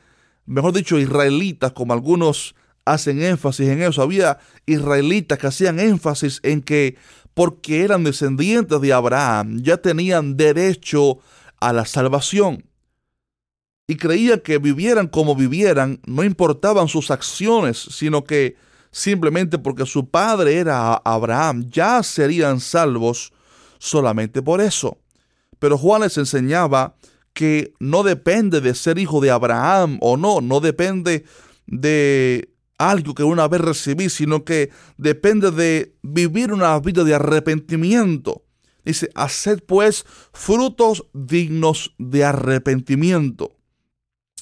mejor 0.46 0.74
dicho, 0.74 1.00
israelitas, 1.00 1.72
como 1.72 1.94
algunos 1.94 2.54
hacen 2.86 3.24
énfasis 3.24 3.70
en 3.70 3.82
eso, 3.82 4.04
había 4.04 4.38
israelitas 4.68 5.40
que 5.40 5.48
hacían 5.48 5.80
énfasis 5.80 6.40
en 6.44 6.62
que 6.62 6.96
porque 7.34 7.84
eran 7.84 8.04
descendientes 8.04 8.80
de 8.82 8.94
Abraham, 8.94 9.62
ya 9.64 9.78
tenían 9.78 10.38
derecho 10.38 11.18
a 11.60 11.74
la 11.74 11.86
salvación. 11.86 12.64
Y 13.88 13.96
creían 13.96 14.42
que 14.42 14.60
vivieran 14.60 15.08
como 15.08 15.36
vivieran, 15.36 16.00
no 16.06 16.24
importaban 16.24 16.88
sus 16.88 17.10
acciones, 17.10 17.78
sino 17.78 18.26
que 18.26 18.58
simplemente 18.92 19.58
porque 19.58 19.88
su 19.88 20.08
padre 20.08 20.58
era 20.58 20.94
Abraham, 20.94 21.68
ya 21.72 22.04
serían 22.04 22.60
salvos 22.60 23.34
solamente 23.82 24.44
por 24.44 24.62
eso. 24.62 25.00
Pero 25.58 25.78
Juan 25.78 26.02
les 26.02 26.18
enseñaba 26.18 26.96
que 27.34 27.74
no 27.80 28.04
depende 28.04 28.62
de 28.62 28.76
ser 28.76 29.00
hijo 29.00 29.20
de 29.22 29.32
Abraham 29.32 29.98
o 30.02 30.18
no, 30.18 30.40
no 30.40 30.60
depende 30.60 31.26
de 31.66 32.54
algo 32.78 33.16
que 33.16 33.24
una 33.24 33.48
vez 33.48 33.62
recibí, 33.62 34.10
sino 34.10 34.44
que 34.46 34.70
depende 34.98 35.50
de 35.50 35.96
vivir 36.04 36.54
una 36.54 36.80
vida 36.80 37.04
de 37.04 37.16
arrepentimiento. 37.16 38.46
Dice, 38.86 39.10
haced 39.16 39.64
pues 39.66 40.06
frutos 40.32 41.08
dignos 41.14 41.96
de 41.98 42.24
arrepentimiento. 42.24 43.58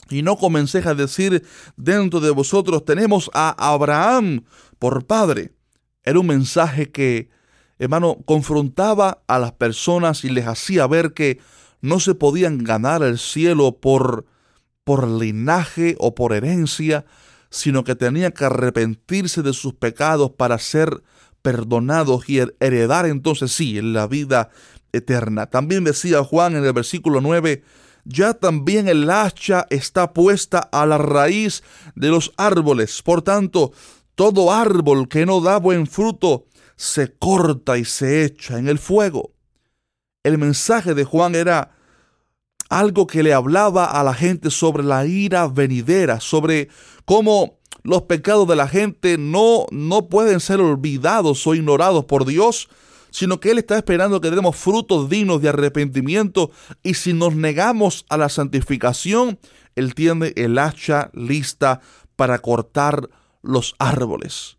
Y 0.10 0.22
no 0.22 0.36
comencéis 0.36 0.86
a 0.86 0.96
decir 0.96 1.46
dentro 1.78 2.20
de 2.20 2.32
vosotros, 2.32 2.84
tenemos 2.84 3.30
a 3.34 3.56
Abraham 3.72 4.44
por 4.80 5.06
padre. 5.06 5.54
Era 6.04 6.20
un 6.20 6.28
mensaje 6.28 6.92
que 6.92 7.30
hermano, 7.80 8.18
confrontaba 8.26 9.24
a 9.28 9.40
las 9.40 9.54
personas 9.54 10.24
y 10.26 10.30
les 10.30 10.46
hacía 10.46 10.86
ver 10.86 11.14
que 11.14 11.40
no 11.82 12.00
se 12.00 12.14
podían 12.14 12.64
ganar 12.64 13.04
el 13.04 13.18
cielo 13.18 13.78
por, 13.80 14.26
por 14.84 15.08
linaje 15.08 15.96
o 15.98 16.14
por 16.14 16.34
herencia, 16.34 17.06
sino 17.50 17.84
que 17.84 17.96
tenían 17.96 18.34
que 18.34 18.46
arrepentirse 18.46 19.42
de 19.42 19.54
sus 19.54 19.74
pecados 19.74 20.32
para 20.32 20.60
ser 20.60 21.02
perdonados 21.42 22.30
y 22.30 22.40
heredar 22.60 23.06
entonces 23.06 23.54
sí 23.54 23.82
la 23.82 24.08
vida 24.08 24.50
eterna. 24.92 25.48
También 25.48 25.86
decía 25.86 26.24
Juan 26.24 26.56
en 26.56 26.66
el 26.66 26.74
versículo 26.74 27.22
9, 27.22 27.64
ya 28.04 28.34
también 28.34 28.88
el 28.88 29.10
hacha 29.10 29.68
está 29.70 30.14
puesta 30.14 30.60
a 30.60 30.86
la 30.86 30.98
raíz 30.98 31.64
de 31.96 32.10
los 32.10 32.34
árboles. 32.38 33.02
Por 33.02 33.22
tanto, 33.22 33.72
todo 34.16 34.52
árbol 34.52 35.08
que 35.08 35.26
no 35.26 35.40
da 35.42 35.60
buen 35.60 35.88
fruto 35.88 36.46
se 36.80 37.12
corta 37.12 37.78
y 37.78 37.84
se 37.84 38.24
echa 38.24 38.58
en 38.58 38.70
el 38.70 38.80
fuego. 38.80 39.34
El 40.24 40.38
mensaje 40.38 40.94
de 40.94 41.04
Juan 41.04 41.36
era 41.36 41.76
algo 42.70 43.06
que 43.06 43.22
le 43.22 43.34
hablaba 43.34 43.84
a 43.84 44.02
la 44.02 44.14
gente 44.14 44.50
sobre 44.50 44.84
la 44.84 45.06
ira 45.06 45.50
venidera, 45.50 46.22
sobre 46.22 46.70
cómo 47.04 47.60
los 47.84 48.04
pecados 48.04 48.48
de 48.48 48.56
la 48.56 48.70
gente 48.70 49.18
no, 49.18 49.66
no 49.72 50.08
pueden 50.08 50.40
ser 50.40 50.62
olvidados 50.62 51.46
o 51.46 51.54
ignorados 51.54 52.06
por 52.06 52.24
Dios, 52.26 52.70
sino 53.10 53.42
que 53.42 53.52
Él 53.52 53.58
está 53.58 53.76
esperando 53.76 54.22
que 54.22 54.32
demos 54.32 54.56
frutos 54.56 55.10
dignos 55.10 55.42
de 55.42 55.50
arrepentimiento 55.50 56.50
y 56.82 56.94
si 56.94 57.12
nos 57.12 57.36
negamos 57.36 58.06
a 58.08 58.16
la 58.16 58.30
santificación, 58.30 59.38
Él 59.76 59.96
tiene 59.96 60.32
el 60.38 60.58
hacha 60.58 61.12
lista 61.14 61.82
para 62.16 62.40
cortar 62.40 63.10
los 63.42 63.76
árboles. 63.80 64.59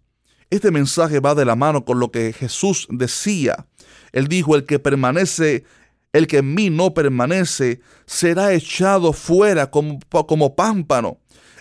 Este 0.51 0.71
mensaje 0.71 1.21
va 1.21 1.35
de 1.35 1.45
la 1.45 1.57
mano 1.57 1.85
con 1.85 2.01
lo 2.01 2.11
que 2.11 2.33
Jesús 2.33 2.87
decía. 2.91 3.67
Él 4.13 4.27
dijo, 4.27 4.57
el 4.57 4.67
que 4.67 4.79
permanece 4.79 5.65
el 6.13 6.27
que 6.27 6.39
en 6.39 6.55
mí 6.55 6.71
no 6.71 6.93
permanece 6.93 7.81
será 8.07 8.53
echado 8.53 9.13
fuera 9.13 9.71
como, 9.71 10.57
pámpano 10.57 11.19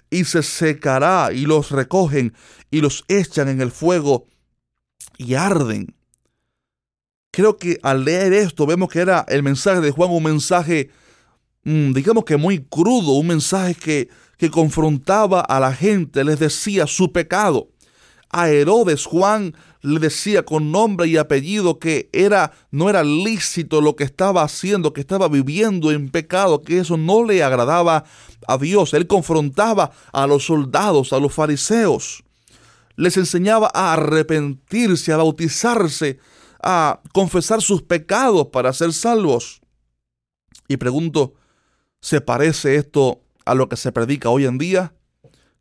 y 0.09 0.25
se 0.25 0.41
secará 0.41 1.31
y 1.31 1.45
los 1.45 1.71
recogen 1.71 2.33
y 2.71 2.81
los 2.81 3.05
echan 3.07 3.47
en 3.47 3.61
el 3.61 3.71
fuego 3.71 4.27
y 5.17 5.35
arden. 5.35 5.95
Creo 7.31 7.57
que 7.57 7.79
al 7.83 8.05
leer 8.05 8.33
esto 8.33 8.65
vemos 8.65 8.89
que 8.89 8.99
era 8.99 9.23
el 9.27 9.43
mensaje 9.43 9.81
de 9.81 9.91
Juan 9.91 10.09
un 10.09 10.23
mensaje, 10.23 10.89
mm, 11.63 11.93
digamos 11.93 12.25
que 12.25 12.37
muy 12.37 12.65
crudo, 12.65 13.11
un 13.13 13.27
mensaje 13.27 13.75
que, 13.75 14.09
que 14.37 14.49
confrontaba 14.49 15.41
a 15.41 15.59
la 15.59 15.73
gente, 15.73 16.23
les 16.23 16.39
decía 16.39 16.87
su 16.87 17.11
pecado. 17.11 17.69
A 18.29 18.49
Herodes 18.49 19.05
Juan 19.05 19.55
le 19.81 19.99
decía 19.99 20.43
con 20.43 20.71
nombre 20.71 21.07
y 21.07 21.17
apellido 21.17 21.79
que 21.79 22.09
era 22.11 22.51
no 22.69 22.89
era 22.89 23.03
lícito 23.03 23.81
lo 23.81 23.95
que 23.95 24.03
estaba 24.03 24.43
haciendo, 24.43 24.93
que 24.93 25.01
estaba 25.01 25.27
viviendo 25.27 25.91
en 25.91 26.09
pecado, 26.09 26.61
que 26.61 26.79
eso 26.79 26.97
no 26.97 27.23
le 27.23 27.43
agradaba 27.43 28.05
a 28.47 28.57
Dios. 28.57 28.93
Él 28.93 29.07
confrontaba 29.07 29.91
a 30.11 30.27
los 30.27 30.45
soldados, 30.45 31.13
a 31.13 31.19
los 31.19 31.33
fariseos. 31.33 32.23
Les 32.95 33.17
enseñaba 33.17 33.71
a 33.73 33.93
arrepentirse, 33.93 35.13
a 35.13 35.17
bautizarse, 35.17 36.19
a 36.61 37.01
confesar 37.13 37.61
sus 37.61 37.81
pecados 37.81 38.47
para 38.47 38.73
ser 38.73 38.93
salvos. 38.93 39.61
Y 40.67 40.77
pregunto, 40.77 41.33
¿se 42.01 42.21
parece 42.21 42.75
esto 42.75 43.21
a 43.45 43.55
lo 43.55 43.69
que 43.69 43.77
se 43.77 43.91
predica 43.91 44.29
hoy 44.29 44.45
en 44.45 44.57
día? 44.57 44.93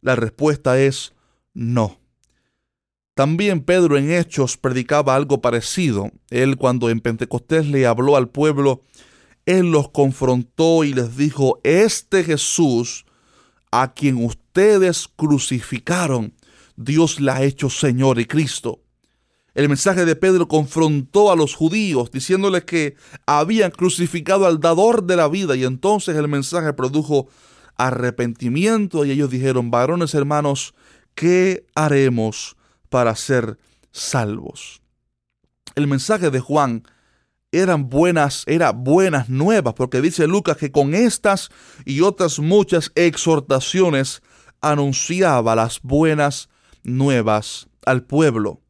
La 0.01 0.17
respuesta 0.17 0.79
es 0.79 1.15
no. 1.55 1.99
También 3.19 3.63
Pedro 3.63 3.99
en 3.99 4.13
Hechos 4.13 4.57
predicaba 4.57 5.17
algo 5.17 5.41
parecido. 5.41 6.13
Él 6.31 6.57
cuando 6.57 6.89
en 6.89 7.01
Pentecostés 7.01 7.67
le 7.67 7.85
habló 7.85 8.15
al 8.15 8.29
pueblo, 8.29 8.85
él 9.45 9.73
los 9.73 9.89
confrontó 9.89 10.85
y 10.85 10.93
les 10.93 11.17
dijo, 11.17 11.59
este 11.65 12.23
Jesús 12.23 13.07
a 13.73 13.93
quien 13.93 14.25
ustedes 14.25 15.09
crucificaron, 15.17 16.33
Dios 16.77 17.19
le 17.19 17.33
ha 17.33 17.43
hecho 17.43 17.71
Señor 17.71 18.21
y 18.21 18.27
Cristo. 18.27 18.83
El 19.53 19.69
mensaje 19.69 20.05
de 20.05 20.15
Pedro 20.15 20.47
confrontó 20.47 21.33
a 21.33 21.35
los 21.35 21.57
judíos 21.57 22.13
diciéndoles 22.13 22.67
que 22.67 22.95
habían 23.27 23.73
crucificado 23.73 24.47
al 24.47 24.61
dador 24.61 25.03
de 25.03 25.17
la 25.17 25.27
vida 25.27 25.57
y 25.57 25.65
entonces 25.65 26.15
el 26.15 26.29
mensaje 26.29 26.73
produjo 26.73 27.27
arrepentimiento 27.77 29.05
y 29.05 29.11
ellos 29.11 29.29
dijeron, 29.29 29.73
varones 29.73 30.15
hermanos, 30.15 30.73
¿qué 31.17 31.67
haremos? 31.75 32.55
Para 32.89 33.15
ser 33.17 33.59
salvos. 33.93 34.81
El 35.75 35.87
mensaje 35.87 36.31
de 36.31 36.41
Juan 36.41 36.83
eran 37.53 37.89
buenas, 37.89 38.45
era 38.47 38.73
buenas 38.73 39.29
nuevas, 39.29 39.75
porque 39.75 40.01
dice 40.01 40.27
Lucas 40.27 40.57
que 40.57 40.71
con 40.71 40.95
estas 40.95 41.51
y 41.85 42.03
otras 42.03 42.39
muchas 42.39 42.93
exhortaciones 42.95 44.23
anunciaba 44.61 45.55
las 45.55 45.81
buenas 45.83 46.49
nuevas 46.83 47.69
al 47.87 48.03
pueblo. 48.03 48.61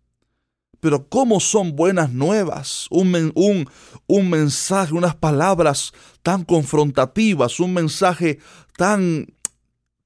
Pero 0.80 1.08
¿cómo 1.08 1.40
son 1.40 1.74
buenas 1.74 2.12
nuevas? 2.12 2.86
Un, 2.90 3.32
un, 3.34 3.68
un, 4.06 4.30
mensaje, 4.30 4.94
unas 4.94 5.16
palabras 5.16 5.92
tan 6.22 6.44
confrontativas, 6.44 7.58
un 7.58 7.74
mensaje 7.74 8.38
tan, 8.76 9.26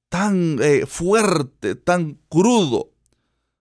tan 0.09 0.57
eh, 0.61 0.85
fuerte, 0.87 1.75
tan 1.75 2.17
crudo. 2.27 2.92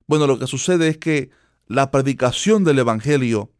Bueno, 0.06 0.26
lo 0.26 0.38
que 0.38 0.47
sucede 0.47 0.88
es 0.88 0.99
que 0.99 1.30
la 1.66 1.90
predicación 1.90 2.64
del 2.64 2.79
Evangelio, 2.79 3.50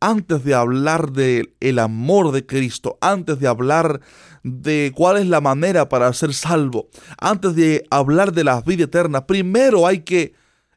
antes 0.00 0.44
de 0.44 0.54
hablar 0.54 1.12
del 1.12 1.54
el 1.60 1.78
amor 1.78 2.32
de 2.32 2.46
Cristo, 2.46 2.96
antes 3.00 3.38
de 3.38 3.48
hablar 3.48 4.00
de 4.42 4.92
cuál 4.94 5.18
es 5.18 5.26
la 5.26 5.40
manera 5.40 5.88
para 5.88 6.12
ser 6.12 6.32
salvo, 6.32 6.88
antes 7.18 7.54
de 7.54 7.86
hablar 7.90 8.32
de 8.32 8.44
la 8.44 8.60
vida 8.62 8.84
eterna, 8.84 9.26
primero 9.26 9.86
hay 9.86 10.00
que 10.00 10.34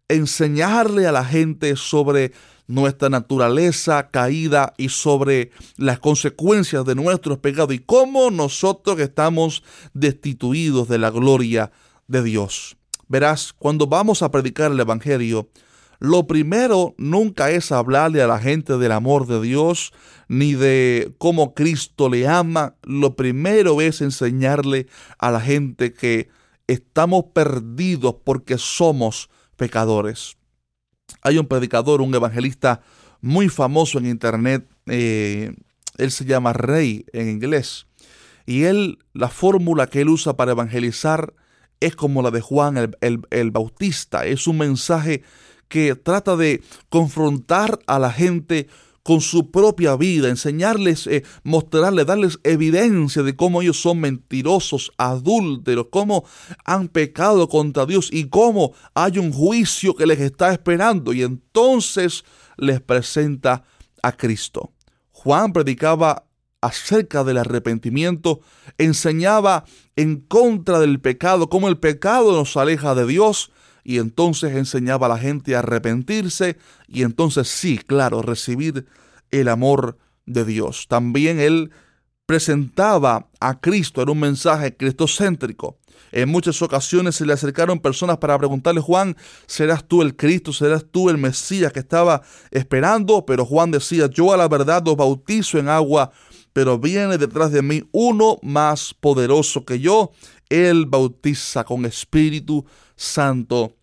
enseñarle 0.10 1.08
a 1.08 1.12
la 1.12 1.24
gente 1.24 1.76
sobre 1.76 2.34
nuestra 2.68 3.10
naturaleza 3.10 4.10
caída 4.10 4.74
y 4.78 4.90
sobre 4.90 5.52
las 5.78 6.00
consecuencias 6.00 6.86
de 6.86 6.96
nuestros 6.96 7.40
pecados 7.40 7.74
y 7.74 7.80
cómo 7.80 8.32
nosotros 8.32 9.00
estamos 9.00 9.64
destituidos 9.94 10.88
de 10.88 10.98
la 10.98 11.10
gloria 11.10 11.72
de 12.08 12.24
Dios. 12.24 12.78
Verás, 13.08 13.54
cuando 13.54 13.88
vamos 13.88 14.22
a 14.22 14.32
predicar 14.32 14.72
el 14.72 14.80
Evangelio, 14.80 15.50
lo 16.00 16.28
primero 16.28 16.96
nunca 16.98 17.52
es 17.52 17.72
hablarle 17.72 18.22
a 18.22 18.28
la 18.28 18.40
gente 18.40 18.78
del 18.78 18.92
amor 18.92 19.26
de 19.26 19.42
Dios 19.42 19.94
ni 20.28 20.54
de 20.54 21.14
cómo 21.18 21.54
Cristo 21.54 22.10
le 22.10 22.28
ama. 22.28 22.76
Lo 22.84 23.16
primero 23.16 23.80
es 23.80 24.02
enseñarle 24.02 24.88
a 25.18 25.32
la 25.32 25.40
gente 25.40 25.94
que 25.94 26.30
estamos 26.68 27.26
perdidos 27.34 28.16
porque 28.24 28.58
somos 28.58 29.30
pecadores. 29.56 30.36
Hay 31.22 31.38
un 31.38 31.48
predicador, 31.48 32.02
un 32.02 32.14
evangelista 32.14 32.82
muy 33.22 33.48
famoso 33.48 33.98
en 33.98 34.08
internet. 34.08 34.68
Eh, 34.88 35.54
él 35.98 36.12
se 36.12 36.26
llama 36.26 36.52
Rey 36.52 37.06
en 37.14 37.30
inglés. 37.30 37.88
Y 38.46 38.64
él, 38.64 39.00
la 39.14 39.30
fórmula 39.30 39.88
que 39.88 40.02
él 40.02 40.10
usa 40.10 40.36
para 40.36 40.52
evangelizar 40.52 41.34
es 41.84 41.96
como 41.96 42.22
la 42.22 42.32
de 42.32 42.42
Juan 42.42 42.96
el, 43.02 43.52
Bautista. 43.52 44.26
Es 44.26 44.48
un 44.48 44.58
mensaje 44.58 45.22
que 45.68 45.96
trata 45.96 46.38
de 46.38 46.64
confrontar 46.90 47.80
a 47.88 48.00
la 48.00 48.12
gente 48.12 48.68
con 49.04 49.20
su 49.20 49.52
propia 49.52 49.98
vida, 49.98 50.30
enseñarles, 50.30 51.08
eh, 51.08 51.24
mostrarles, 51.44 52.06
darles 52.06 52.40
evidencia 52.44 53.22
de 53.22 53.36
cómo 53.36 53.62
ellos 53.62 53.82
son 53.82 54.00
mentirosos, 54.00 54.94
adúlteros, 54.98 55.88
cómo 55.92 56.24
han 56.64 56.88
pecado 56.88 57.50
contra 57.50 57.86
Dios 57.86 58.08
y 58.14 58.30
cómo 58.30 58.72
hay 58.94 59.20
un 59.20 59.34
juicio 59.34 59.94
que 59.94 60.06
les 60.06 60.22
está 60.22 60.54
esperando. 60.54 61.12
Y 61.12 61.22
entonces 61.22 62.24
les 62.56 62.80
presenta 62.80 63.64
a 64.02 64.14
Cristo. 64.14 64.72
Juan 65.12 65.52
predicaba 65.52 66.24
acerca 66.66 67.24
del 67.24 67.38
arrepentimiento, 67.38 68.42
enseñaba 68.78 69.66
en 69.96 70.18
contra 70.22 70.80
del 70.80 71.00
pecado, 71.00 71.50
cómo 71.50 71.68
el 71.68 71.78
pecado 71.78 72.32
nos 72.34 72.58
aleja 72.58 72.96
de 72.96 73.06
Dios, 73.06 73.52
y 73.84 74.00
entonces 74.00 74.56
enseñaba 74.56 75.08
a 75.08 75.10
la 75.10 75.18
gente 75.18 75.56
a 75.56 75.60
arrepentirse 75.60 76.58
y 76.88 77.04
entonces 77.04 77.50
sí, 77.50 77.78
claro, 77.78 78.22
recibir 78.22 78.86
el 79.32 79.50
amor 79.50 79.98
de 80.26 80.46
Dios. 80.46 80.88
También 80.88 81.40
él 81.40 81.72
presentaba 82.26 83.30
a 83.40 83.60
Cristo, 83.60 84.02
en 84.02 84.10
un 84.10 84.20
mensaje 84.20 84.76
cristocéntrico. 84.76 85.78
En 86.12 86.30
muchas 86.30 86.62
ocasiones 86.62 87.16
se 87.16 87.26
le 87.26 87.34
acercaron 87.34 87.80
personas 87.80 88.18
para 88.20 88.38
preguntarle, 88.38 88.80
Juan, 88.80 89.18
¿serás 89.48 89.84
tú 89.86 90.02
el 90.02 90.16
Cristo? 90.16 90.54
¿Serás 90.54 90.86
tú 90.90 91.10
el 91.10 91.18
Mesías 91.18 91.74
que 91.74 91.80
estaba 91.80 92.22
esperando? 92.52 93.26
Pero 93.26 93.46
Juan 93.46 93.72
decía, 93.72 94.08
yo 94.08 94.32
a 94.32 94.38
la 94.38 94.48
verdad 94.48 94.88
os 94.88 94.96
bautizo 94.96 95.58
en 95.58 95.68
agua 95.68 96.12
pero 96.54 96.78
viene 96.78 97.18
detrás 97.18 97.52
de 97.52 97.64
mí 97.64 97.84
uno 97.92 98.38
más 98.44 98.94
poderoso 98.94 99.66
que 99.66 99.80
yo. 99.80 100.12
Él 100.50 100.86
bautiza 100.86 101.64
con 101.64 101.86
Espíritu 101.86 102.66
Santo 102.96 103.76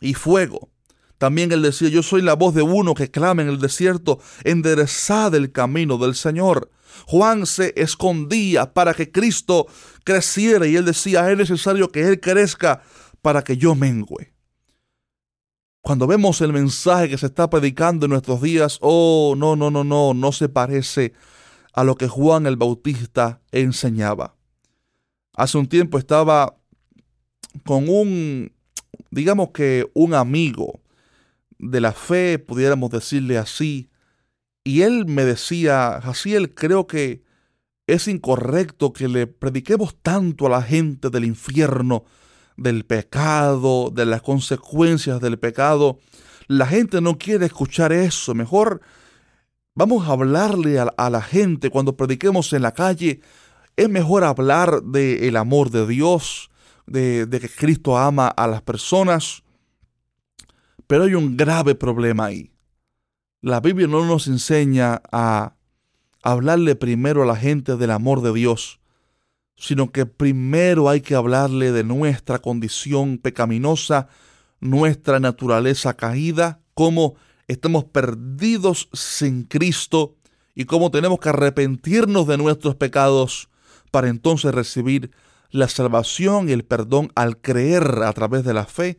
y 0.00 0.14
fuego. 0.14 0.70
También 1.18 1.50
él 1.50 1.62
decía, 1.62 1.88
yo 1.88 2.02
soy 2.02 2.22
la 2.22 2.34
voz 2.34 2.54
de 2.54 2.62
uno 2.62 2.94
que 2.94 3.10
clama 3.10 3.42
en 3.42 3.48
el 3.48 3.58
desierto, 3.58 4.20
enderezad 4.44 5.34
el 5.34 5.50
camino 5.50 5.98
del 5.98 6.14
Señor. 6.14 6.70
Juan 7.06 7.46
se 7.46 7.72
escondía 7.76 8.72
para 8.72 8.94
que 8.94 9.10
Cristo 9.10 9.66
creciera 10.04 10.66
y 10.66 10.76
él 10.76 10.84
decía, 10.84 11.30
es 11.30 11.38
necesario 11.38 11.90
que 11.90 12.06
Él 12.06 12.20
crezca 12.20 12.82
para 13.22 13.42
que 13.42 13.56
yo 13.56 13.74
mengüe. 13.74 14.34
Cuando 15.80 16.06
vemos 16.06 16.40
el 16.40 16.52
mensaje 16.52 17.08
que 17.08 17.18
se 17.18 17.26
está 17.26 17.48
predicando 17.48 18.06
en 18.06 18.10
nuestros 18.10 18.42
días, 18.42 18.78
oh, 18.80 19.34
no, 19.36 19.56
no, 19.56 19.70
no, 19.70 19.84
no, 19.84 20.14
no 20.14 20.32
se 20.32 20.48
parece 20.48 21.14
a 21.76 21.84
lo 21.84 21.94
que 21.94 22.08
Juan 22.08 22.46
el 22.46 22.56
Bautista 22.56 23.42
enseñaba. 23.52 24.34
Hace 25.34 25.58
un 25.58 25.68
tiempo 25.68 25.98
estaba 25.98 26.56
con 27.64 27.88
un, 27.90 28.50
digamos 29.10 29.50
que 29.50 29.88
un 29.92 30.14
amigo 30.14 30.80
de 31.58 31.82
la 31.82 31.92
fe, 31.92 32.38
pudiéramos 32.38 32.90
decirle 32.90 33.36
así, 33.36 33.90
y 34.64 34.82
él 34.82 35.04
me 35.06 35.26
decía, 35.26 36.00
Jaciel, 36.02 36.54
creo 36.54 36.86
que 36.86 37.22
es 37.86 38.08
incorrecto 38.08 38.94
que 38.94 39.06
le 39.06 39.26
prediquemos 39.26 39.96
tanto 40.00 40.46
a 40.46 40.50
la 40.50 40.62
gente 40.62 41.10
del 41.10 41.26
infierno, 41.26 42.04
del 42.56 42.86
pecado, 42.86 43.90
de 43.94 44.06
las 44.06 44.22
consecuencias 44.22 45.20
del 45.20 45.38
pecado. 45.38 45.98
La 46.48 46.66
gente 46.66 47.02
no 47.02 47.18
quiere 47.18 47.46
escuchar 47.46 47.92
eso. 47.92 48.34
Mejor 48.34 48.80
Vamos 49.76 50.08
a 50.08 50.12
hablarle 50.12 50.80
a, 50.80 51.10
la 51.10 51.22
gente 51.22 51.70
cuando 51.70 51.96
prediquemos 51.96 52.52
en 52.52 52.62
la 52.62 52.72
calle. 52.72 53.20
Es 53.76 53.88
mejor 53.88 54.24
hablar 54.24 54.82
del 54.82 55.36
amor 55.36 55.70
de 55.70 55.86
Dios, 55.86 56.50
de, 56.86 57.26
de 57.26 57.40
que 57.40 57.48
Cristo 57.48 57.96
ama 57.96 58.26
a 58.26 58.48
las 58.48 58.62
personas. 58.62 59.44
Pero 60.88 61.04
hay 61.04 61.14
un 61.14 61.36
grave 61.36 61.74
problema 61.74 62.24
ahí. 62.24 62.50
La 63.42 63.60
Biblia 63.60 63.86
no 63.86 64.04
nos 64.04 64.26
enseña 64.26 65.02
a, 65.12 65.56
hablarle 66.22 66.74
primero 66.74 67.22
a 67.22 67.26
la 67.26 67.36
gente 67.36 67.76
del 67.76 67.92
amor 67.92 68.20
de 68.20 68.32
Dios, 68.32 68.80
sino 69.56 69.92
que 69.92 70.06
primero 70.06 70.88
hay 70.88 71.00
que 71.00 71.14
hablarle 71.14 71.70
de 71.70 71.84
nuestra 71.84 72.40
condición 72.40 73.18
pecaminosa, 73.18 74.08
nuestra 74.58 75.20
naturaleza 75.20 75.94
caída, 75.94 76.60
cómo 76.74 77.14
estamos 77.48 77.84
perdidos 77.84 78.88
sin 78.92 79.44
Cristo 79.44 80.16
y 80.54 80.64
cómo 80.64 80.90
tenemos 80.90 81.20
que 81.20 81.28
arrepentirnos 81.28 82.26
de 82.26 82.38
nuestros 82.38 82.76
pecados 82.76 83.48
para 83.90 84.08
entonces 84.08 84.54
recibir 84.54 85.10
la 85.50 85.68
salvación 85.68 86.48
y 86.48 86.52
el 86.52 86.64
perdón 86.64 87.12
al 87.14 87.40
creer 87.40 88.02
a 88.02 88.12
través 88.12 88.44
de 88.44 88.54
la 88.54 88.66
fe 88.66 88.98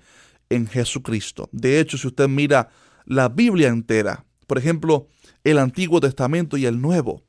en 0.50 0.68
Jesucristo. 0.68 1.50
De 1.52 1.80
hecho, 1.80 1.98
si 1.98 2.08
usted 2.08 2.28
mira 2.28 2.70
la 3.06 3.30
Biblia 3.30 3.68
entera, 3.68 4.26
por 4.48 4.58
ejemplo, 4.58 5.08
el 5.44 5.60
Antiguo 5.60 6.00
Testamento 6.00 6.58
y 6.58 6.66
el 6.66 6.82
Nuevo. 6.82 7.24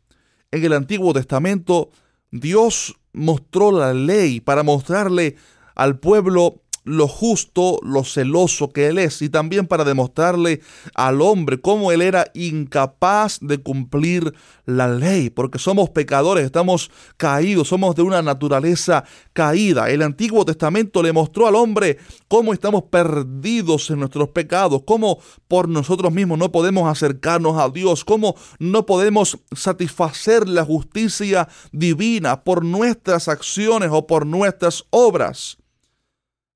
En 0.51 0.65
el 0.65 0.73
Antiguo 0.73 1.13
Testamento, 1.13 1.91
Dios 2.31 2.99
mostró 3.13 3.73
la 3.73 3.93
ley 3.93 4.41
para 4.41 4.63
mostrarle 4.63 5.37
al 5.75 5.99
pueblo 5.99 6.63
lo 6.89 7.07
justo, 7.07 7.79
lo 7.83 8.03
celoso 8.03 8.71
que 8.71 8.87
Él 8.87 8.99
es 8.99 9.23
y 9.23 9.29
también 9.29 9.67
para 9.67 9.85
demostrarle 9.85 10.61
al 10.95 11.21
hombre 11.21 11.61
cómo 11.61 11.93
Él 11.93 12.03
era 12.03 12.31
incapaz 12.35 13.39
de 13.41 13.59
cumplir 13.59 14.35
la 14.65 14.89
ley, 14.89 15.31
porque 15.31 15.59
somos 15.59 15.91
pecadores, 15.91 16.45
estamos 16.45 16.91
caídos, 17.17 17.69
somos 17.69 17.95
de 17.95 18.03
una 18.03 18.23
naturaleza 18.23 19.05
caída. 19.33 19.91
El 19.91 20.03
Antiguo 20.03 20.45
Testamento 20.45 21.03
le 21.03 21.13
mostró 21.13 21.47
al 21.47 21.55
hombre 21.55 21.99
cómo 22.29 22.53
estamos 22.53 22.85
perdidos 22.85 23.91
en 23.91 24.01
nuestros 24.01 24.31
pecados, 24.31 24.83
cómo 24.85 25.19
por 25.47 25.69
nosotros 25.69 26.13
mismos 26.13 26.39
no 26.39 26.51
podemos 26.51 26.91
acercarnos 26.91 27.59
a 27.59 27.69
Dios, 27.69 28.05
cómo 28.05 28.35
no 28.59 28.87
podemos 28.87 29.39
satisfacer 29.53 30.49
la 30.49 30.65
justicia 30.65 31.49
divina 31.73 32.45
por 32.45 32.65
nuestras 32.65 33.29
acciones 33.29 33.91
o 33.93 34.07
por 34.07 34.27
nuestras 34.27 34.85
obras. 34.91 35.59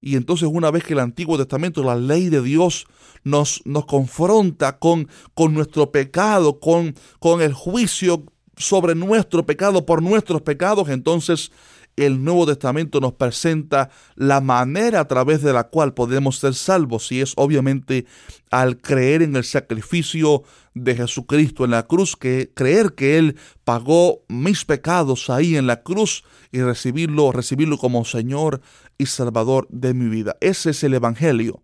Y 0.02 0.16
entonces 0.16 0.48
una 0.52 0.70
vez 0.70 0.84
que 0.84 0.92
el 0.92 0.98
Antiguo 0.98 1.38
Testamento, 1.38 1.82
la 1.82 1.96
ley 1.96 2.28
de 2.28 2.42
Dios, 2.42 2.86
nos, 3.24 3.62
nos 3.64 3.86
confronta 3.86 4.78
con, 4.78 5.08
con 5.32 5.54
nuestro 5.54 5.92
pecado, 5.92 6.58
con, 6.58 6.94
con 7.20 7.40
el 7.40 7.54
juicio 7.54 8.24
sobre 8.56 8.94
nuestro 8.94 9.46
pecado 9.46 9.86
por 9.86 10.02
nuestros 10.02 10.42
pecados, 10.42 10.88
entonces 10.88 11.52
el 11.96 12.24
Nuevo 12.24 12.46
Testamento 12.46 13.00
nos 13.00 13.14
presenta 13.14 13.90
la 14.14 14.40
manera 14.40 15.00
a 15.00 15.08
través 15.08 15.42
de 15.42 15.52
la 15.52 15.64
cual 15.64 15.92
podemos 15.92 16.38
ser 16.38 16.54
salvos. 16.54 17.12
Y 17.12 17.20
es 17.20 17.34
obviamente 17.36 18.06
al 18.50 18.78
creer 18.78 19.22
en 19.22 19.36
el 19.36 19.44
sacrificio 19.44 20.42
de 20.74 20.94
Jesucristo 20.94 21.64
en 21.64 21.72
la 21.72 21.86
cruz, 21.86 22.16
que 22.16 22.50
creer 22.54 22.94
que 22.94 23.18
Él 23.18 23.36
pagó 23.64 24.22
mis 24.28 24.64
pecados 24.64 25.28
ahí 25.28 25.56
en 25.56 25.66
la 25.66 25.82
cruz 25.82 26.24
y 26.50 26.62
recibirlo, 26.62 27.30
recibirlo 27.30 27.76
como 27.76 28.04
Señor 28.04 28.62
Salvador 29.06 29.66
de 29.70 29.94
mi 29.94 30.08
vida. 30.08 30.36
Ese 30.40 30.70
es 30.70 30.82
el 30.84 30.94
Evangelio. 30.94 31.62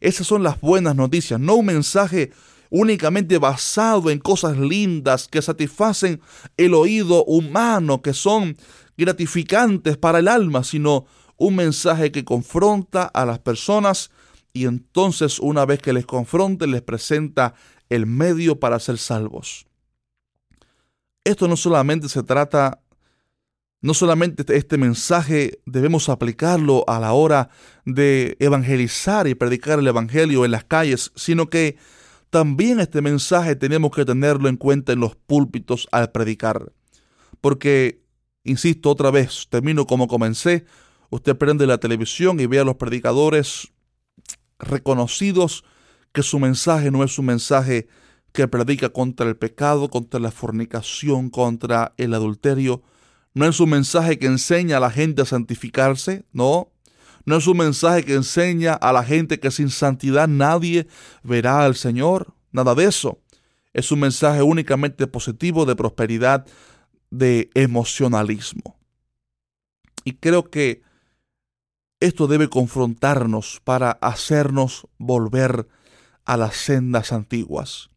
Esas 0.00 0.26
son 0.26 0.42
las 0.42 0.60
buenas 0.60 0.96
noticias, 0.96 1.38
no 1.38 1.56
un 1.56 1.66
mensaje 1.66 2.32
únicamente 2.70 3.38
basado 3.38 4.10
en 4.10 4.18
cosas 4.18 4.56
lindas 4.56 5.28
que 5.28 5.42
satisfacen 5.42 6.20
el 6.56 6.74
oído 6.74 7.24
humano, 7.24 8.00
que 8.00 8.14
son 8.14 8.56
gratificantes 8.96 9.96
para 9.96 10.20
el 10.20 10.28
alma, 10.28 10.64
sino 10.64 11.06
un 11.36 11.56
mensaje 11.56 12.12
que 12.12 12.24
confronta 12.24 13.04
a 13.04 13.26
las 13.26 13.40
personas 13.40 14.10
y 14.52 14.66
entonces 14.66 15.38
una 15.38 15.64
vez 15.64 15.80
que 15.80 15.92
les 15.92 16.06
confronte 16.06 16.66
les 16.66 16.82
presenta 16.82 17.54
el 17.88 18.06
medio 18.06 18.60
para 18.60 18.78
ser 18.78 18.98
salvos. 18.98 19.66
Esto 21.24 21.48
no 21.48 21.56
solamente 21.56 22.08
se 22.08 22.22
trata 22.22 22.79
no 23.80 23.94
solamente 23.94 24.42
este, 24.42 24.56
este 24.56 24.78
mensaje 24.78 25.60
debemos 25.64 26.08
aplicarlo 26.08 26.84
a 26.88 27.00
la 27.00 27.12
hora 27.12 27.50
de 27.84 28.36
evangelizar 28.38 29.26
y 29.26 29.34
predicar 29.34 29.78
el 29.78 29.88
Evangelio 29.88 30.44
en 30.44 30.50
las 30.50 30.64
calles, 30.64 31.12
sino 31.14 31.48
que 31.48 31.76
también 32.28 32.78
este 32.78 33.02
mensaje 33.02 33.56
tenemos 33.56 33.90
que 33.90 34.04
tenerlo 34.04 34.48
en 34.48 34.56
cuenta 34.56 34.92
en 34.92 35.00
los 35.00 35.16
púlpitos 35.16 35.88
al 35.90 36.12
predicar. 36.12 36.72
Porque, 37.40 38.02
insisto 38.44 38.90
otra 38.90 39.10
vez, 39.10 39.46
termino 39.50 39.86
como 39.86 40.06
comencé, 40.06 40.64
usted 41.08 41.36
prende 41.36 41.66
la 41.66 41.78
televisión 41.78 42.38
y 42.38 42.46
ve 42.46 42.60
a 42.60 42.64
los 42.64 42.76
predicadores 42.76 43.72
reconocidos 44.58 45.64
que 46.12 46.22
su 46.22 46.38
mensaje 46.38 46.90
no 46.90 47.02
es 47.02 47.18
un 47.18 47.26
mensaje 47.26 47.88
que 48.32 48.46
predica 48.46 48.90
contra 48.90 49.26
el 49.26 49.36
pecado, 49.36 49.88
contra 49.88 50.20
la 50.20 50.30
fornicación, 50.30 51.30
contra 51.30 51.94
el 51.96 52.14
adulterio, 52.14 52.82
no 53.34 53.46
es 53.46 53.60
un 53.60 53.70
mensaje 53.70 54.18
que 54.18 54.26
enseña 54.26 54.78
a 54.78 54.80
la 54.80 54.90
gente 54.90 55.22
a 55.22 55.26
santificarse, 55.26 56.24
no. 56.32 56.72
No 57.24 57.36
es 57.36 57.46
un 57.46 57.58
mensaje 57.58 58.04
que 58.04 58.14
enseña 58.14 58.74
a 58.74 58.92
la 58.92 59.04
gente 59.04 59.38
que 59.38 59.50
sin 59.50 59.70
santidad 59.70 60.26
nadie 60.26 60.88
verá 61.22 61.64
al 61.64 61.76
Señor. 61.76 62.34
Nada 62.50 62.74
de 62.74 62.86
eso. 62.86 63.20
Es 63.72 63.92
un 63.92 64.00
mensaje 64.00 64.42
únicamente 64.42 65.06
positivo 65.06 65.64
de 65.64 65.76
prosperidad, 65.76 66.46
de 67.10 67.50
emocionalismo. 67.54 68.78
Y 70.04 70.14
creo 70.14 70.50
que 70.50 70.82
esto 72.00 72.26
debe 72.26 72.48
confrontarnos 72.48 73.60
para 73.62 73.92
hacernos 73.92 74.88
volver 74.98 75.68
a 76.24 76.36
las 76.36 76.56
sendas 76.56 77.12
antiguas. 77.12 77.90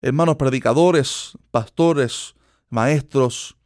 Hermanos 0.00 0.36
predicadores, 0.36 1.36
pastores, 1.50 2.36
maestros, 2.70 3.57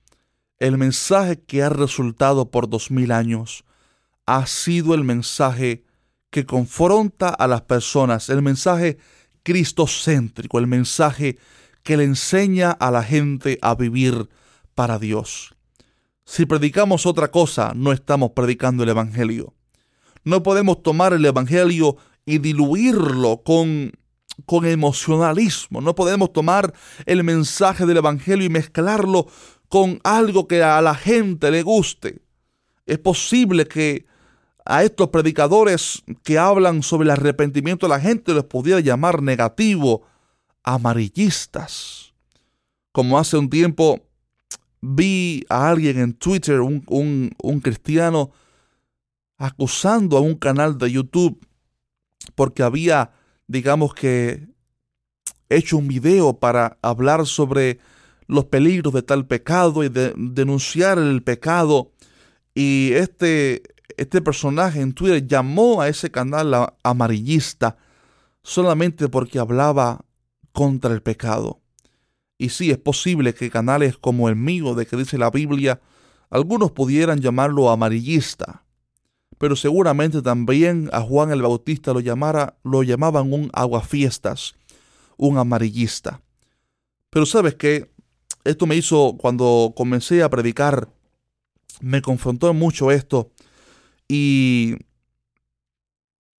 el 0.62 0.78
mensaje 0.78 1.40
que 1.40 1.64
ha 1.64 1.70
resultado 1.70 2.52
por 2.52 2.68
dos 2.68 2.92
mil 2.92 3.10
años 3.10 3.64
ha 4.26 4.46
sido 4.46 4.94
el 4.94 5.02
mensaje 5.02 5.84
que 6.30 6.46
confronta 6.46 7.30
a 7.30 7.48
las 7.48 7.62
personas, 7.62 8.28
el 8.28 8.42
mensaje 8.42 8.98
cristocéntrico, 9.42 10.60
el 10.60 10.68
mensaje 10.68 11.36
que 11.82 11.96
le 11.96 12.04
enseña 12.04 12.70
a 12.70 12.92
la 12.92 13.02
gente 13.02 13.58
a 13.60 13.74
vivir 13.74 14.28
para 14.76 15.00
Dios. 15.00 15.52
Si 16.24 16.46
predicamos 16.46 17.06
otra 17.06 17.32
cosa, 17.32 17.72
no 17.74 17.90
estamos 17.90 18.30
predicando 18.30 18.84
el 18.84 18.90
Evangelio. 18.90 19.54
No 20.22 20.44
podemos 20.44 20.80
tomar 20.84 21.12
el 21.12 21.24
Evangelio 21.24 21.96
y 22.24 22.38
diluirlo 22.38 23.42
con, 23.42 23.90
con 24.46 24.64
emocionalismo. 24.64 25.80
No 25.80 25.96
podemos 25.96 26.32
tomar 26.32 26.72
el 27.04 27.24
mensaje 27.24 27.84
del 27.84 27.96
Evangelio 27.96 28.46
y 28.46 28.48
mezclarlo 28.48 29.26
con 29.72 30.00
algo 30.04 30.46
que 30.46 30.62
a 30.62 30.82
la 30.82 30.94
gente 30.94 31.50
le 31.50 31.62
guste. 31.62 32.20
Es 32.84 32.98
posible 32.98 33.66
que 33.66 34.04
a 34.66 34.84
estos 34.84 35.08
predicadores 35.08 36.02
que 36.22 36.38
hablan 36.38 36.82
sobre 36.82 37.06
el 37.06 37.12
arrepentimiento 37.12 37.88
la 37.88 37.98
gente 37.98 38.34
les 38.34 38.44
pudiera 38.44 38.80
llamar 38.80 39.22
negativo, 39.22 40.02
amarillistas. 40.62 42.12
Como 42.92 43.18
hace 43.18 43.38
un 43.38 43.48
tiempo 43.48 44.02
vi 44.82 45.42
a 45.48 45.70
alguien 45.70 45.98
en 46.00 46.12
Twitter, 46.12 46.60
un, 46.60 46.84
un 47.42 47.60
cristiano, 47.60 48.30
acusando 49.38 50.18
a 50.18 50.20
un 50.20 50.34
canal 50.34 50.76
de 50.76 50.92
YouTube 50.92 51.40
porque 52.34 52.62
había, 52.62 53.12
digamos 53.46 53.94
que, 53.94 54.48
hecho 55.48 55.78
un 55.78 55.88
video 55.88 56.38
para 56.38 56.76
hablar 56.82 57.26
sobre 57.26 57.80
los 58.26 58.46
peligros 58.46 58.92
de 58.92 59.02
tal 59.02 59.26
pecado 59.26 59.84
y 59.84 59.88
de 59.88 60.12
denunciar 60.16 60.98
el 60.98 61.22
pecado. 61.22 61.92
Y 62.54 62.92
este, 62.92 63.62
este 63.96 64.20
personaje 64.20 64.80
en 64.80 64.92
Twitter 64.92 65.26
llamó 65.26 65.80
a 65.80 65.88
ese 65.88 66.10
canal 66.10 66.74
amarillista 66.82 67.76
solamente 68.42 69.08
porque 69.08 69.38
hablaba 69.38 70.04
contra 70.52 70.92
el 70.92 71.02
pecado. 71.02 71.60
Y 72.38 72.48
sí, 72.48 72.70
es 72.70 72.78
posible 72.78 73.34
que 73.34 73.50
canales 73.50 73.96
como 73.96 74.28
el 74.28 74.36
mío, 74.36 74.74
de 74.74 74.86
que 74.86 74.96
dice 74.96 75.16
la 75.16 75.30
Biblia, 75.30 75.80
algunos 76.28 76.72
pudieran 76.72 77.20
llamarlo 77.20 77.70
amarillista, 77.70 78.64
pero 79.38 79.54
seguramente 79.54 80.22
también 80.22 80.88
a 80.92 81.00
Juan 81.00 81.30
el 81.30 81.42
Bautista 81.42 81.92
lo, 81.92 82.00
llamara, 82.00 82.56
lo 82.64 82.82
llamaban 82.82 83.32
un 83.32 83.50
aguafiestas, 83.52 84.54
un 85.16 85.38
amarillista. 85.38 86.20
Pero 87.10 87.26
sabes 87.26 87.54
que 87.54 87.91
esto 88.44 88.66
me 88.66 88.76
hizo, 88.76 89.16
cuando 89.18 89.72
comencé 89.76 90.22
a 90.22 90.30
predicar, 90.30 90.88
me 91.80 92.02
confrontó 92.02 92.52
mucho 92.54 92.90
esto. 92.90 93.32
Y 94.08 94.76